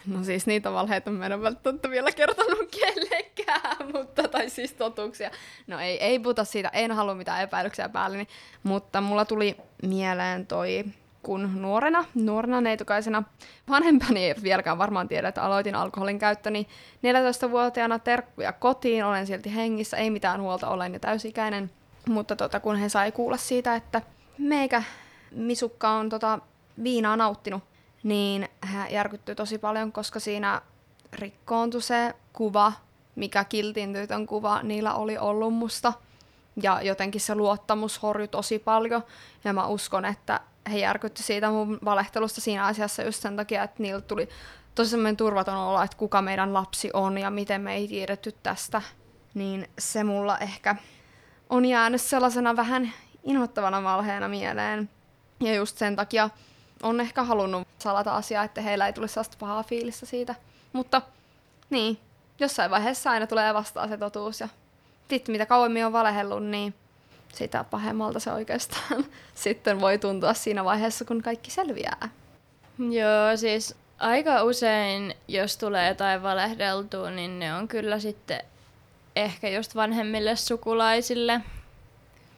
No 0.07 0.25
siis 0.25 0.47
niitä 0.47 0.73
valheita 0.73 1.11
mä 1.11 1.26
en 1.26 1.33
ole 1.33 1.43
välttämättä 1.43 1.91
vielä 1.91 2.12
kertonut 2.12 2.76
kellekään, 2.81 3.76
mutta, 3.95 4.29
tai 4.29 4.50
siis 4.50 4.73
totuuksia. 4.73 5.31
No 5.67 5.81
ei, 5.81 6.05
ei 6.05 6.19
puhuta 6.19 6.45
siitä, 6.45 6.69
en 6.69 6.93
halua 6.93 7.14
mitään 7.14 7.43
epäilyksiä 7.43 7.88
päälle, 7.88 8.17
niin, 8.17 8.29
mutta 8.62 9.00
mulla 9.00 9.25
tuli 9.25 9.57
mieleen 9.83 10.47
toi 10.47 10.85
kun 11.23 11.62
nuorena, 11.62 12.05
nuorena 12.14 12.61
neitukaisena, 12.61 13.23
vanhempani 13.69 14.25
ei 14.25 14.35
vieläkään 14.43 14.79
varmaan 14.79 15.09
tiedä, 15.09 15.29
että 15.29 15.43
aloitin 15.43 15.75
alkoholin 15.75 16.19
käyttöni 16.19 16.69
14-vuotiaana 17.47 17.99
terkkuja 17.99 18.52
kotiin, 18.52 19.05
olen 19.05 19.26
silti 19.26 19.55
hengissä, 19.55 19.97
ei 19.97 20.11
mitään 20.11 20.41
huolta, 20.41 20.69
olen 20.69 20.93
jo 20.93 20.99
täysikäinen. 20.99 21.71
Mutta 22.09 22.37
tota, 22.37 22.61
kun 22.61 22.76
he 22.76 22.88
sai 22.88 23.12
kuulla 23.12 23.37
siitä, 23.37 23.75
että 23.75 24.02
meikä 24.38 24.83
misukka 25.31 25.91
on 25.91 26.09
tota, 26.09 26.38
viinaa 26.83 27.17
nauttinut, 27.17 27.62
niin 28.02 28.49
hän 28.61 28.93
järkyttyi 28.93 29.35
tosi 29.35 29.59
paljon, 29.59 29.93
koska 29.93 30.21
siinä 30.21 30.62
rikkoontui 31.12 31.83
se 31.83 32.14
kuva, 32.33 32.73
mikä 33.14 33.45
kiltin 33.45 33.93
tytön 33.93 34.26
kuva 34.26 34.62
niillä 34.62 34.95
oli 34.95 35.19
ollut 35.19 35.55
musta. 35.55 35.93
Ja 36.62 36.83
jotenkin 36.83 37.21
se 37.21 37.35
luottamus 37.35 38.02
horjui 38.02 38.29
tosi 38.29 38.59
paljon. 38.59 39.02
Ja 39.45 39.52
mä 39.52 39.67
uskon, 39.67 40.05
että 40.05 40.41
he 40.71 40.78
järkytti 40.78 41.23
siitä 41.23 41.50
mun 41.50 41.78
valehtelusta 41.85 42.40
siinä 42.40 42.66
asiassa 42.66 43.02
just 43.02 43.23
sen 43.23 43.37
takia, 43.37 43.62
että 43.62 43.83
niillä 43.83 44.00
tuli 44.00 44.28
tosi 44.75 44.90
semmoinen 44.90 45.16
turvaton 45.16 45.57
olo, 45.57 45.83
että 45.83 45.97
kuka 45.97 46.23
meidän 46.23 46.54
lapsi 46.54 46.90
on 46.92 47.19
ja 47.19 47.31
miten 47.31 47.61
me 47.61 47.75
ei 47.75 47.88
tiedetty 47.88 48.33
tästä. 48.42 48.83
Niin 49.35 49.69
se 49.78 50.04
mulla 50.04 50.38
ehkä 50.38 50.76
on 51.50 51.64
jäänyt 51.64 52.00
sellaisena 52.00 52.57
vähän 52.57 52.92
inhottavana 53.25 53.83
valheena 53.83 54.28
mieleen. 54.28 54.90
Ja 55.40 55.54
just 55.54 55.78
sen 55.78 55.97
takia 55.97 56.31
on 56.83 57.00
ehkä 57.00 57.23
halunnut 57.23 57.69
salata 57.78 58.16
asiaa, 58.16 58.45
että 58.45 58.61
heillä 58.61 58.87
ei 58.87 58.92
tulisi 58.92 59.14
sellaista 59.14 59.37
pahaa 59.40 59.62
fiilistä 59.62 60.07
siitä. 60.07 60.35
Mutta 60.73 61.02
niin, 61.71 61.99
jossain 62.40 62.71
vaiheessa 62.71 63.11
aina 63.11 63.26
tulee 63.26 63.54
vastaan 63.54 63.88
se 63.88 63.97
totuus 63.97 64.40
ja 64.40 64.49
sitten 65.09 65.33
mitä 65.33 65.47
kauemmin 65.47 65.87
on 65.87 65.92
valehellut, 65.92 66.45
niin 66.45 66.75
sitä 67.33 67.65
pahemmalta 67.65 68.21
se 68.21 68.33
oikeastaan 68.33 69.05
sitten 69.35 69.81
voi 69.81 69.99
tuntua 69.99 70.35
siinä 70.35 70.65
vaiheessa, 70.65 71.05
kun 71.05 71.23
kaikki 71.23 71.51
selviää. 71.51 72.09
Joo, 72.79 73.37
siis 73.37 73.75
aika 73.99 74.43
usein, 74.43 75.15
jos 75.29 75.57
tulee 75.57 75.89
jotain 75.89 76.23
valehdeltua, 76.23 77.11
niin 77.11 77.39
ne 77.39 77.55
on 77.55 77.69
kyllä 77.69 77.99
sitten 77.99 78.41
ehkä 79.17 79.49
just 79.49 79.75
vanhemmille 79.75 80.37
sukulaisille, 80.37 81.41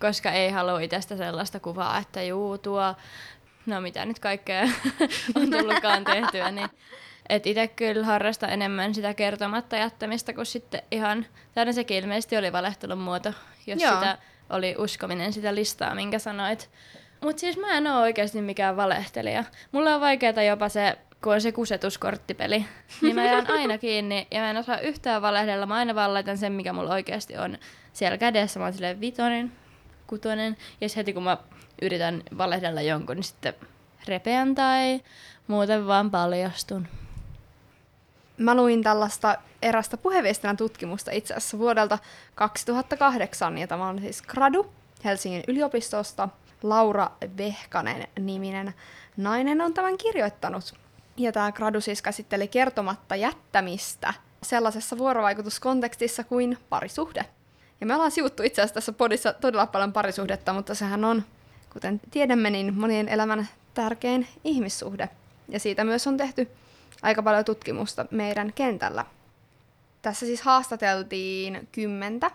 koska 0.01 0.33
ei 0.33 0.51
halua 0.51 0.81
itsestä 0.81 1.17
sellaista 1.17 1.61
kuvaa, 1.61 1.99
että 1.99 2.23
juu, 2.23 2.59
tuo, 2.59 2.95
no 3.67 3.81
mitä 3.81 4.05
nyt 4.05 4.19
kaikkea 4.19 4.63
on 5.37 5.51
tullutkaan 5.51 6.05
tehtyä, 6.05 6.51
niin 6.51 6.69
et 7.29 7.47
itse 7.47 7.69
kyllä 7.69 8.07
harrasta 8.07 8.49
enemmän 8.49 8.95
sitä 8.95 9.15
kertomatta 9.15 9.77
jättämistä 9.77 10.33
kuin 10.33 10.47
sitten 10.47 10.83
ihan, 10.91 11.27
tänne 11.55 11.73
sekin 11.73 11.97
ilmeisesti 11.97 12.37
oli 12.37 12.53
valehtelun 12.53 12.99
muoto, 12.99 13.33
jos 13.67 13.83
Joo. 13.83 13.95
sitä 13.95 14.19
oli 14.51 14.75
uskominen 14.79 15.33
sitä 15.33 15.55
listaa, 15.55 15.95
minkä 15.95 16.19
sanoit. 16.19 16.71
Mutta 17.21 17.41
siis 17.41 17.57
mä 17.57 17.77
en 17.77 17.87
ole 17.87 17.97
oikeasti 17.97 18.41
mikään 18.43 18.77
valehtelija. 18.77 19.45
Mulla 19.73 19.95
on 19.95 20.01
vaikeaa 20.01 20.43
jopa 20.43 20.69
se, 20.69 20.99
kun 21.23 21.33
on 21.33 21.41
se 21.41 21.53
kusetuskorttipeli, 21.53 22.65
niin 23.03 23.15
mä 23.15 23.25
jään 23.25 23.51
aina 23.51 23.79
kiinni 23.85 24.27
ja 24.31 24.41
mä 24.41 24.51
en 24.51 24.57
osaa 24.57 24.79
yhtään 24.79 25.23
valehdella. 25.23 25.67
Mä 25.67 25.75
aina 25.75 25.95
vaan 25.95 26.15
laitan 26.15 26.39
sen, 26.39 26.53
mikä 26.53 26.73
mulla 26.73 26.95
oikeasti 26.95 27.37
on 27.37 27.59
siellä 27.93 28.19
kädessä. 28.19 28.61
Mä 28.61 28.67
oon 28.67 28.73
silleen 28.73 29.01
vitonen, 29.01 29.53
kutonen. 30.07 30.57
Ja 30.81 30.89
heti 30.97 31.13
kun 31.13 31.23
mä 31.23 31.37
yritän 31.83 32.23
valehdella 32.39 32.83
jonkun, 32.83 33.17
niin 33.17 33.25
sitten 33.25 33.55
repeän 34.09 34.55
tai 34.55 35.01
muuten 35.47 35.87
vaan 35.87 36.11
paljastun. 36.11 36.89
Mä 38.38 38.55
luin 38.55 38.83
tällaista 38.83 39.37
erästä 39.62 39.97
puheviestinnän 39.97 40.57
tutkimusta 40.57 41.11
itse 41.11 41.35
asiassa 41.35 41.59
vuodelta 41.59 41.99
2008, 42.35 43.59
ja 43.59 43.67
tämä 43.67 43.88
on 43.88 44.00
siis 44.00 44.23
Gradu 44.23 44.73
Helsingin 45.05 45.45
yliopistosta. 45.49 46.29
Laura 46.62 47.11
Vehkanen 47.37 48.09
niminen 48.21 48.75
nainen 49.17 49.61
on 49.61 49.75
tämän 49.75 49.99
kirjoittanut. 49.99 50.75
Ja 51.17 51.33
tämä 51.33 51.53
Gradu 51.53 51.81
siis 51.81 52.03
käsitteli 52.03 52.49
kertomatta 52.49 53.17
jättämistä 53.17 54.14
sellaisessa 54.43 54.99
vuorovaikutuskontekstissa 54.99 56.25
kuin 56.25 56.59
parisuhde. 56.69 57.25
Ja 57.81 57.87
me 57.87 57.95
ollaan 57.95 58.11
sivuttu 58.11 58.43
itse 58.43 58.62
asiassa 58.62 58.75
tässä 58.75 58.93
podissa 58.93 59.33
todella 59.33 59.67
paljon 59.67 59.93
parisuhdetta, 59.93 60.53
mutta 60.53 60.75
sehän 60.75 61.05
on, 61.05 61.23
kuten 61.73 62.00
tiedämme, 62.11 62.50
niin 62.50 62.75
monien 62.75 63.09
elämän 63.09 63.49
tärkein 63.75 64.26
ihmissuhde. 64.45 65.09
Ja 65.49 65.61
siitä 65.61 65.85
myös 65.85 66.07
on 66.07 66.17
tehty 66.17 66.49
aika 67.04 67.23
paljon 67.23 67.44
tutkimusta 67.44 68.06
meidän 68.11 68.52
kentällä. 68.52 69.04
Tässä 70.02 70.26
siis 70.26 70.42
haastateltiin 70.42 71.68
kymmentä 71.73 72.30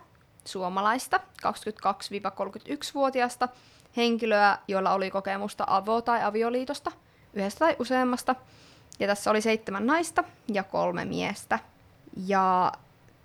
suomalaista 0.46 1.20
22-31-vuotiaasta 1.46 3.50
henkilöä, 3.98 4.58
joilla 4.68 4.94
oli 4.94 5.12
kokemusta 5.12 5.64
avo- 5.64 6.02
tai 6.02 6.24
avioliitosta, 6.24 6.92
yhdestä 7.34 7.60
tai 7.60 7.76
useammasta. 7.80 8.36
Ja 9.00 9.08
tässä 9.08 9.32
oli 9.32 9.42
seitsemän 9.42 9.88
naista 9.88 10.24
ja 10.48 10.64
kolme 10.64 11.06
miestä. 11.06 11.60
Ja 12.28 12.72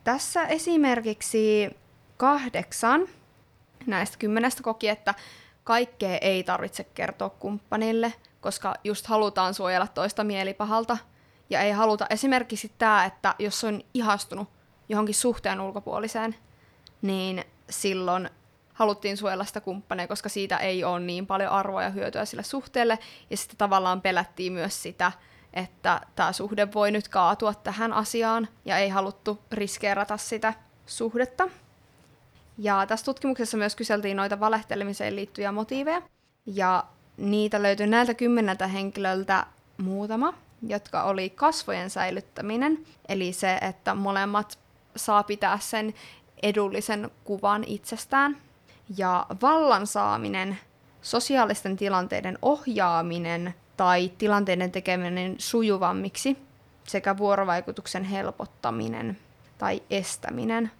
tässä 0.04 0.46
esimerkiksi 0.46 1.76
kahdeksan 2.16 3.08
näistä 3.86 4.18
kymmenestä 4.18 4.62
koki, 4.62 4.88
että 4.88 5.14
kaikkea 5.64 6.18
ei 6.18 6.44
tarvitse 6.44 6.84
kertoa 6.84 7.30
kumppanille, 7.30 8.12
koska 8.40 8.74
just 8.84 9.06
halutaan 9.06 9.54
suojella 9.54 9.86
toista 9.86 10.24
mielipahalta. 10.24 10.98
Ja 11.50 11.60
ei 11.60 11.72
haluta 11.72 12.06
esimerkiksi 12.10 12.72
tämä, 12.78 13.04
että 13.04 13.34
jos 13.38 13.64
on 13.64 13.80
ihastunut 13.94 14.48
johonkin 14.88 15.14
suhteen 15.14 15.60
ulkopuoliseen, 15.60 16.34
niin 17.02 17.44
silloin 17.70 18.30
haluttiin 18.74 19.16
suojella 19.16 19.44
sitä 19.44 19.60
kumppania, 19.60 20.08
koska 20.08 20.28
siitä 20.28 20.56
ei 20.56 20.84
ole 20.84 21.00
niin 21.00 21.26
paljon 21.26 21.50
arvoa 21.50 21.82
ja 21.82 21.90
hyötyä 21.90 22.24
sille 22.24 22.42
suhteelle. 22.42 22.98
Ja 23.30 23.36
sitten 23.36 23.56
tavallaan 23.56 24.02
pelättiin 24.02 24.52
myös 24.52 24.82
sitä, 24.82 25.12
että 25.52 26.00
tämä 26.16 26.32
suhde 26.32 26.72
voi 26.74 26.90
nyt 26.90 27.08
kaatua 27.08 27.54
tähän 27.54 27.92
asiaan 27.92 28.48
ja 28.64 28.78
ei 28.78 28.88
haluttu 28.88 29.38
riskeerata 29.52 30.16
sitä 30.16 30.54
suhdetta. 30.86 31.48
Ja 32.58 32.86
tässä 32.86 33.04
tutkimuksessa 33.04 33.56
myös 33.56 33.76
kyseltiin 33.76 34.16
noita 34.16 34.40
valehtelemiseen 34.40 35.16
liittyviä 35.16 35.52
motiiveja. 35.52 36.02
Ja 36.46 36.84
niitä 37.16 37.62
löytyi 37.62 37.86
näiltä 37.86 38.14
kymmeneltä 38.14 38.66
henkilöltä 38.66 39.46
muutama, 39.76 40.34
jotka 40.68 41.02
oli 41.02 41.30
kasvojen 41.30 41.90
säilyttäminen. 41.90 42.86
Eli 43.08 43.32
se, 43.32 43.54
että 43.54 43.94
molemmat 43.94 44.58
saa 44.96 45.22
pitää 45.22 45.58
sen 45.58 45.94
edullisen 46.42 47.10
kuvan 47.24 47.64
itsestään. 47.64 48.36
Ja 48.96 49.26
vallan 49.42 49.86
saaminen, 49.86 50.58
sosiaalisten 51.02 51.76
tilanteiden 51.76 52.38
ohjaaminen 52.42 53.54
tai 53.76 54.10
tilanteiden 54.18 54.72
tekeminen 54.72 55.34
sujuvammiksi 55.38 56.38
sekä 56.84 57.16
vuorovaikutuksen 57.16 58.04
helpottaminen 58.04 59.18
tai 59.58 59.82
estäminen. 59.90 60.70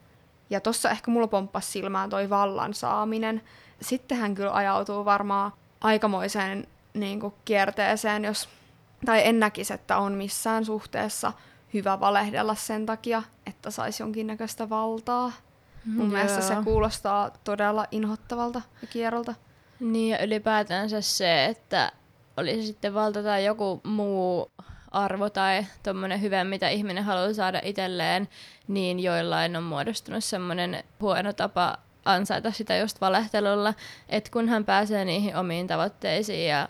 Ja 0.50 0.60
tossa 0.60 0.90
ehkä 0.90 1.10
mulla 1.10 1.26
pomppasi 1.26 1.72
silmään 1.72 2.10
toi 2.10 2.30
vallan 2.30 2.74
saaminen. 2.74 3.42
Sitten 3.80 4.18
hän 4.18 4.34
kyllä 4.34 4.52
ajautuu 4.54 5.04
varmaan 5.04 5.52
aikamoiseen 5.80 6.66
niin 6.94 7.20
kuin 7.20 7.34
kierteeseen, 7.44 8.24
jos, 8.24 8.48
tai 9.04 9.26
en 9.26 9.40
näkisi, 9.40 9.74
että 9.74 9.96
on 9.96 10.12
missään 10.12 10.64
suhteessa 10.64 11.32
hyvä 11.74 12.00
valehdella 12.00 12.54
sen 12.54 12.86
takia, 12.86 13.22
että 13.46 13.70
saisi 13.70 14.02
jonkinnäköistä 14.02 14.68
valtaa. 14.68 15.32
Mun 15.84 16.06
Joo. 16.06 16.06
mielestä 16.06 16.40
se 16.40 16.56
kuulostaa 16.64 17.30
todella 17.44 17.86
inhottavalta 17.90 18.62
ja 18.82 18.88
kierrolta. 18.88 19.34
Niin 19.80 20.10
ja 20.10 20.24
ylipäätänsä 20.24 21.00
se, 21.00 21.44
että 21.44 21.92
oli 22.36 22.56
se 22.56 22.62
sitten 22.66 22.94
valta 22.94 23.22
tai 23.22 23.44
joku 23.44 23.80
muu 23.84 24.50
arvo 24.90 25.30
tai 25.30 25.66
tuommoinen 25.82 26.20
hyvä, 26.20 26.44
mitä 26.44 26.68
ihminen 26.68 27.04
haluaa 27.04 27.32
saada 27.32 27.60
itselleen, 27.64 28.28
niin 28.68 29.00
joillain 29.00 29.56
on 29.56 29.62
muodostunut 29.62 30.24
semmoinen 30.24 30.84
huono 31.00 31.32
tapa 31.32 31.78
ansaita 32.04 32.50
sitä 32.50 32.76
just 32.76 33.00
valehtelulla, 33.00 33.74
että 34.08 34.30
kun 34.30 34.48
hän 34.48 34.64
pääsee 34.64 35.04
niihin 35.04 35.36
omiin 35.36 35.66
tavoitteisiin 35.66 36.48
ja 36.48 36.68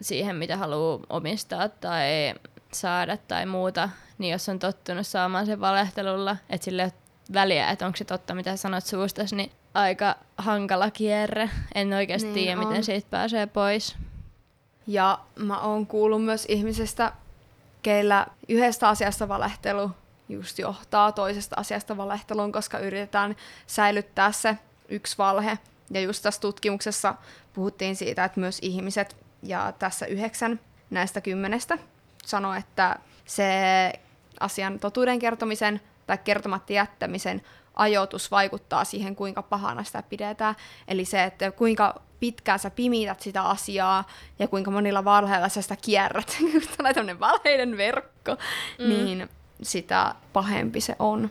siihen, 0.00 0.36
mitä 0.36 0.56
haluaa 0.56 1.00
omistaa 1.10 1.68
tai 1.68 2.34
saada 2.72 3.16
tai 3.16 3.46
muuta, 3.46 3.88
niin 4.18 4.32
jos 4.32 4.48
on 4.48 4.58
tottunut 4.58 5.06
saamaan 5.06 5.46
sen 5.46 5.60
valehtelulla, 5.60 6.36
että 6.50 6.64
sille 6.64 6.82
ei 6.82 6.86
ole 6.86 6.92
väliä, 7.34 7.70
että 7.70 7.86
onko 7.86 7.96
se 7.96 8.04
totta, 8.04 8.34
mitä 8.34 8.56
sanot 8.56 8.84
suustasi, 8.84 9.36
niin 9.36 9.52
aika 9.74 10.14
hankala 10.38 10.90
kierre. 10.90 11.50
En 11.74 11.92
oikeasti 11.92 12.26
Niin 12.26 12.34
niin 12.34 12.44
tiedä, 12.46 12.60
on. 12.60 12.68
miten 12.68 12.84
siitä 12.84 13.08
pääsee 13.10 13.46
pois. 13.46 13.96
Ja 14.86 15.18
mä 15.36 15.60
oon 15.60 15.86
kuullut 15.86 16.24
myös 16.24 16.46
ihmisestä, 16.48 17.12
keillä 17.82 18.26
yhdestä 18.48 18.88
asiasta 18.88 19.28
valehtelu 19.28 19.90
just 20.28 20.58
johtaa 20.58 21.12
toisesta 21.12 21.56
asiasta 21.58 21.96
valehteluun, 21.96 22.52
koska 22.52 22.78
yritetään 22.78 23.36
säilyttää 23.66 24.32
se 24.32 24.58
yksi 24.88 25.18
valhe. 25.18 25.58
Ja 25.90 26.00
just 26.00 26.22
tässä 26.22 26.40
tutkimuksessa 26.40 27.14
puhuttiin 27.52 27.96
siitä, 27.96 28.24
että 28.24 28.40
myös 28.40 28.58
ihmiset, 28.62 29.16
ja 29.48 29.72
tässä 29.78 30.06
yhdeksän 30.06 30.60
näistä 30.90 31.20
kymmenestä, 31.20 31.78
sanoi, 32.24 32.58
että 32.58 32.96
se 33.24 33.92
asian 34.40 34.78
totuuden 34.78 35.18
kertomisen 35.18 35.80
tai 36.06 36.18
kertomatta 36.18 36.72
jättämisen 36.72 37.42
ajoitus 37.74 38.30
vaikuttaa 38.30 38.84
siihen, 38.84 39.16
kuinka 39.16 39.42
pahana 39.42 39.84
sitä 39.84 40.02
pidetään. 40.02 40.54
Eli 40.88 41.04
se, 41.04 41.24
että 41.24 41.50
kuinka 41.50 42.00
pitkään 42.20 42.58
sä 42.58 42.70
pimität 42.70 43.20
sitä 43.20 43.42
asiaa 43.42 44.06
ja 44.38 44.48
kuinka 44.48 44.70
monilla 44.70 45.04
valheilla 45.04 45.48
sä 45.48 45.62
sitä 45.62 45.76
kierrät. 45.76 46.36
Kun 46.38 46.62
tulee 46.76 46.94
tämmöinen 46.94 47.20
valheiden 47.20 47.76
verkko, 47.76 48.36
mm. 48.78 48.88
niin 48.88 49.28
sitä 49.62 50.14
pahempi 50.32 50.80
se 50.80 50.96
on. 50.98 51.30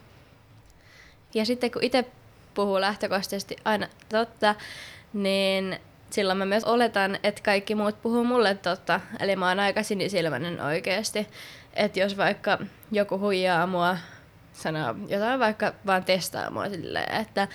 Ja 1.34 1.46
sitten 1.46 1.72
kun 1.72 1.84
itse 1.84 2.06
puhuu 2.54 2.82
lähtökohtaisesti 2.82 3.56
aina 3.66 3.88
totta, 4.10 4.56
niin 5.14 5.80
silloin 6.16 6.38
mä 6.38 6.46
myös 6.46 6.64
oletan, 6.64 7.20
että 7.24 7.42
kaikki 7.44 7.76
muut 7.76 8.02
puhuu 8.02 8.24
mulle 8.24 8.56
totta. 8.56 9.02
Eli 9.20 9.36
mä 9.36 9.48
oon 9.48 9.60
aika 9.60 9.84
sinisilmäinen 9.84 10.62
oikeasti. 10.62 11.28
Että 11.74 12.00
jos 12.00 12.18
vaikka 12.18 12.58
joku 12.92 13.20
huijaa 13.20 13.68
mua, 13.68 13.98
sanoo 14.54 14.96
jotain 15.08 15.40
vaikka 15.40 15.74
vaan 15.86 16.04
testaa 16.04 16.50
mua 16.50 16.70
silleen, 16.70 17.22
että 17.22 17.48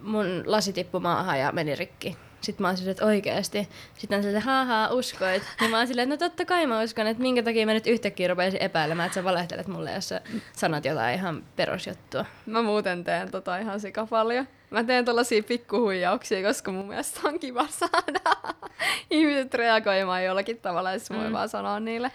mun 0.00 0.42
lasi 0.46 0.72
tippui 0.72 1.00
maahan 1.00 1.40
ja 1.40 1.52
meni 1.52 1.74
rikki. 1.74 2.16
Sitten 2.40 2.64
mä 2.64 2.68
oon 2.68 2.76
silleen, 2.76 2.90
että 2.90 3.04
oikeesti. 3.04 3.68
Sitten 3.98 4.16
on 4.16 4.22
silleen, 4.22 4.42
haha, 4.42 4.88
uskoit. 4.92 5.42
Niin 5.60 5.70
mä 5.70 5.78
oon 5.78 5.86
silleen, 5.86 6.12
että 6.12 6.24
no 6.24 6.30
totta 6.30 6.44
kai 6.44 6.66
mä 6.66 6.82
uskon, 6.82 7.06
että 7.06 7.22
minkä 7.22 7.42
takia 7.42 7.66
mä 7.66 7.72
nyt 7.72 7.86
yhtäkkiä 7.86 8.28
rupeisin 8.28 8.62
epäilemään, 8.62 9.06
että 9.06 9.14
sä 9.14 9.24
valehtelet 9.24 9.66
mulle, 9.66 9.92
jos 9.92 10.08
sä 10.08 10.20
sanot 10.52 10.84
jotain 10.84 11.14
ihan 11.14 11.44
perusjuttua. 11.56 12.24
Mä 12.46 12.62
muuten 12.62 13.04
teen 13.04 13.30
tota 13.30 13.58
ihan 13.58 13.80
sika 13.80 14.06
paljon. 14.06 14.48
Mä 14.70 14.84
teen 14.84 15.04
tällaisia 15.04 15.42
pikkuhuijauksia, 15.42 16.48
koska 16.48 16.72
mun 16.72 16.88
mielestä 16.88 17.20
on 17.24 17.38
kiva 17.38 17.66
saada 17.70 18.20
ihmiset 19.10 19.54
reagoimaan 19.54 20.24
jollakin 20.24 20.58
tavalla, 20.58 20.92
jos 20.92 21.10
voi 21.10 21.26
Mm. 21.26 21.32
vaan 21.32 21.48
sanoa 21.48 21.80
niille. 21.80 22.12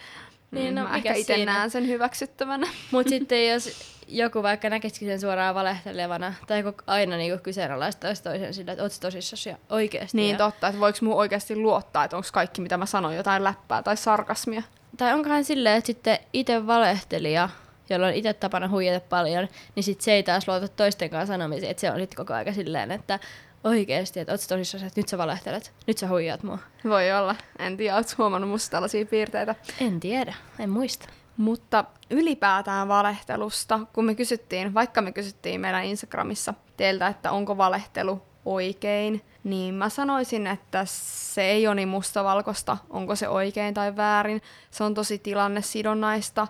Niin, 0.50 0.74
Mm, 0.74 0.80
no, 0.80 0.88
mä 0.88 0.94
mikä 0.94 1.08
ehkä 1.08 1.20
itse 1.20 1.44
näen 1.44 1.70
sen 1.70 1.88
hyväksyttävänä. 1.88 2.66
Mutta 2.90 3.10
sitten 3.14 3.48
jos 3.48 3.94
joku 4.08 4.42
vaikka 4.42 4.70
näkisikin 4.70 5.08
sen 5.08 5.20
suoraan 5.20 5.54
valehtelevana, 5.54 6.34
tai 6.46 6.62
kun 6.62 6.74
aina 6.86 7.16
niinku 7.16 7.42
kyseenalaistaisi 7.42 8.22
toisen 8.22 8.54
sillä, 8.54 8.72
että 8.72 8.82
ootko 8.84 8.98
tosissasi 9.00 9.48
ja 9.48 9.56
oikeasti. 9.70 10.16
Niin 10.16 10.32
ja, 10.32 10.38
totta, 10.38 10.68
että 10.68 10.80
voiko 10.80 10.98
mun 11.02 11.14
oikeasti 11.14 11.56
luottaa, 11.56 12.04
että 12.04 12.16
onko 12.16 12.28
kaikki 12.32 12.60
mitä 12.60 12.76
mä 12.76 12.86
sanon 12.86 13.16
jotain 13.16 13.44
läppää 13.44 13.82
tai 13.82 13.96
sarkasmia. 13.96 14.62
Tai 14.96 15.12
onkohan 15.12 15.44
silleen, 15.44 15.76
että 15.76 15.86
sitten 15.86 16.18
itse 16.32 16.66
valehtelija, 16.66 17.48
jolla 17.90 18.06
on 18.06 18.14
itse 18.14 18.32
tapana 18.32 18.68
huijata 18.68 19.06
paljon, 19.08 19.48
niin 19.74 19.84
sitten 19.84 20.04
se 20.04 20.12
ei 20.12 20.22
taas 20.22 20.48
luota 20.48 20.68
toisten 20.68 21.10
kanssa 21.10 21.32
sanomisiin, 21.34 21.70
että 21.70 21.80
se 21.80 21.90
on 21.90 22.00
sitten 22.00 22.16
koko 22.16 22.34
aika 22.34 22.52
silleen, 22.52 22.90
että 22.90 23.18
oikeasti, 23.64 24.20
että 24.20 24.32
ootko 24.32 24.46
tosissasi, 24.48 24.86
että 24.86 25.00
nyt 25.00 25.08
sä 25.08 25.18
valehtelet, 25.18 25.72
nyt 25.86 25.98
sä 25.98 26.08
huijaat 26.08 26.42
mua. 26.42 26.58
Voi 26.84 27.12
olla. 27.12 27.36
En 27.58 27.76
tiedä, 27.76 27.96
ootko 27.96 28.14
huomannut 28.18 28.50
musta 28.50 28.70
tällaisia 28.70 29.06
piirteitä. 29.06 29.54
En 29.80 30.00
tiedä, 30.00 30.34
en 30.58 30.70
muista. 30.70 31.08
Mutta 31.36 31.84
ylipäätään 32.10 32.88
valehtelusta, 32.88 33.80
kun 33.92 34.04
me 34.04 34.14
kysyttiin, 34.14 34.74
vaikka 34.74 35.02
me 35.02 35.12
kysyttiin 35.12 35.60
meidän 35.60 35.84
Instagramissa 35.84 36.54
teiltä, 36.76 37.06
että 37.06 37.32
onko 37.32 37.56
valehtelu 37.56 38.22
oikein, 38.44 39.22
niin 39.44 39.74
mä 39.74 39.88
sanoisin, 39.88 40.46
että 40.46 40.82
se 40.88 41.42
ei 41.42 41.66
ole 41.66 41.74
niin 41.74 41.88
mustavalkoista, 41.88 42.76
onko 42.90 43.16
se 43.16 43.28
oikein 43.28 43.74
tai 43.74 43.96
väärin. 43.96 44.42
Se 44.70 44.84
on 44.84 44.94
tosi 44.94 45.18
tilannesidonnaista. 45.18 46.48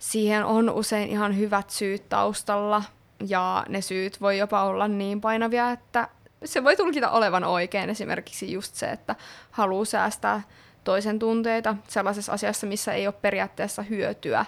Siihen 0.00 0.44
on 0.44 0.70
usein 0.70 1.08
ihan 1.08 1.38
hyvät 1.38 1.70
syyt 1.70 2.08
taustalla, 2.08 2.82
ja 3.28 3.64
ne 3.68 3.80
syyt 3.80 4.20
voi 4.20 4.38
jopa 4.38 4.62
olla 4.62 4.88
niin 4.88 5.20
painavia, 5.20 5.70
että 5.70 6.08
se 6.44 6.64
voi 6.64 6.76
tulkita 6.76 7.10
olevan 7.10 7.44
oikein. 7.44 7.90
Esimerkiksi 7.90 8.52
just 8.52 8.74
se, 8.74 8.90
että 8.90 9.16
haluaa 9.50 9.84
säästää 9.84 10.42
toisen 10.84 11.18
tunteita 11.18 11.76
sellaisessa 11.88 12.32
asiassa, 12.32 12.66
missä 12.66 12.92
ei 12.92 13.06
ole 13.06 13.14
periaatteessa 13.22 13.82
hyötyä 13.82 14.46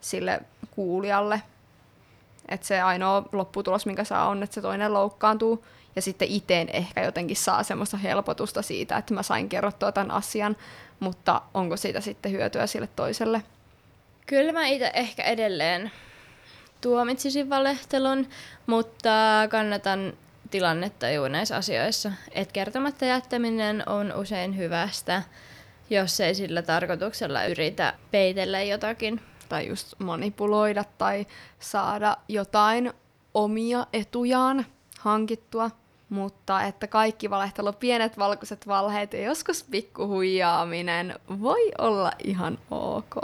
sille 0.00 0.40
kuulijalle. 0.70 1.42
Että 2.48 2.66
se 2.66 2.80
ainoa 2.80 3.24
lopputulos, 3.32 3.86
minkä 3.86 4.04
saa, 4.04 4.28
on, 4.28 4.42
että 4.42 4.54
se 4.54 4.62
toinen 4.62 4.94
loukkaantuu. 4.94 5.64
Ja 5.96 6.02
sitten 6.02 6.28
itse 6.28 6.66
ehkä 6.72 7.04
jotenkin 7.04 7.36
saa 7.36 7.62
semmoista 7.62 7.96
helpotusta 7.96 8.62
siitä, 8.62 8.96
että 8.96 9.14
mä 9.14 9.22
sain 9.22 9.48
kerrottua 9.48 9.92
tämän 9.92 10.10
asian, 10.10 10.56
mutta 11.00 11.42
onko 11.54 11.76
siitä 11.76 12.00
sitten 12.00 12.32
hyötyä 12.32 12.66
sille 12.66 12.88
toiselle? 12.96 13.42
Kyllä 14.26 14.52
mä 14.52 14.66
itse 14.66 14.90
ehkä 14.94 15.22
edelleen 15.22 15.90
tuomitsisin 16.80 17.50
valehtelun, 17.50 18.28
mutta 18.66 19.10
kannatan 19.50 20.12
tilannettajua 20.50 21.28
näissä 21.28 21.56
asioissa. 21.56 22.12
Et 22.32 22.52
kertomatta 22.52 23.04
jättäminen 23.04 23.88
on 23.88 24.12
usein 24.16 24.56
hyvästä, 24.56 25.22
jos 25.90 26.20
ei 26.20 26.34
sillä 26.34 26.62
tarkoituksella 26.62 27.44
yritä 27.44 27.94
peitellä 28.10 28.62
jotakin. 28.62 29.20
Tai 29.48 29.66
just 29.66 29.94
manipuloida 29.98 30.84
tai 30.98 31.26
saada 31.58 32.16
jotain 32.28 32.92
omia 33.34 33.86
etujaan 33.92 34.66
hankittua. 34.98 35.70
Mutta 36.08 36.62
että 36.62 36.86
kaikki 36.86 37.30
valehtelu, 37.30 37.72
pienet 37.72 38.18
valkoiset 38.18 38.66
valheet 38.66 39.12
ja 39.12 39.22
joskus 39.22 39.64
pikkuhuijaaminen 39.64 41.14
voi 41.40 41.72
olla 41.78 42.12
ihan 42.24 42.58
ok. 42.70 43.16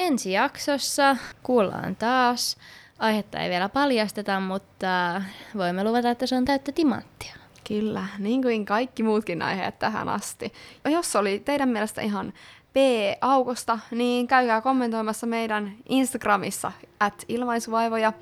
Ensi 0.00 0.32
jaksossa 0.32 1.16
kuullaan 1.42 1.96
taas. 1.96 2.56
Aihetta 2.98 3.38
ei 3.38 3.50
vielä 3.50 3.68
paljasteta, 3.68 4.40
mutta 4.40 5.22
voimme 5.56 5.84
luvata, 5.84 6.10
että 6.10 6.26
se 6.26 6.36
on 6.36 6.44
täyttä 6.44 6.72
timanttia. 6.72 7.34
Kyllä, 7.68 8.06
niin 8.18 8.42
kuin 8.42 8.66
kaikki 8.66 9.02
muutkin 9.02 9.42
aiheet 9.42 9.78
tähän 9.78 10.08
asti. 10.08 10.52
Jos 10.84 11.16
oli 11.16 11.42
teidän 11.44 11.68
mielestä 11.68 12.00
ihan 12.00 12.32
P-aukosta, 12.72 13.78
niin 13.90 14.26
käykää 14.26 14.60
kommentoimassa 14.60 15.26
meidän 15.26 15.72
Instagramissa 15.88 16.72
at 17.00 17.24
ilmaisuvaivoja 17.28 18.12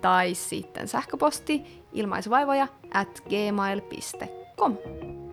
tai 0.00 0.34
sitten 0.34 0.88
sähköposti 0.88 1.82
ilmaisuvaivoja 1.92 2.68
at 2.94 3.20
gmail.com. 3.20 4.76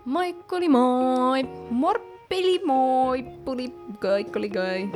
Moikkuli 0.05 0.69
moi! 0.69 1.43
Morppeli 1.69 2.61
moi! 2.65 3.23
Puli, 3.23 3.73
kaikkoli 3.99 4.49
kai. 4.49 4.89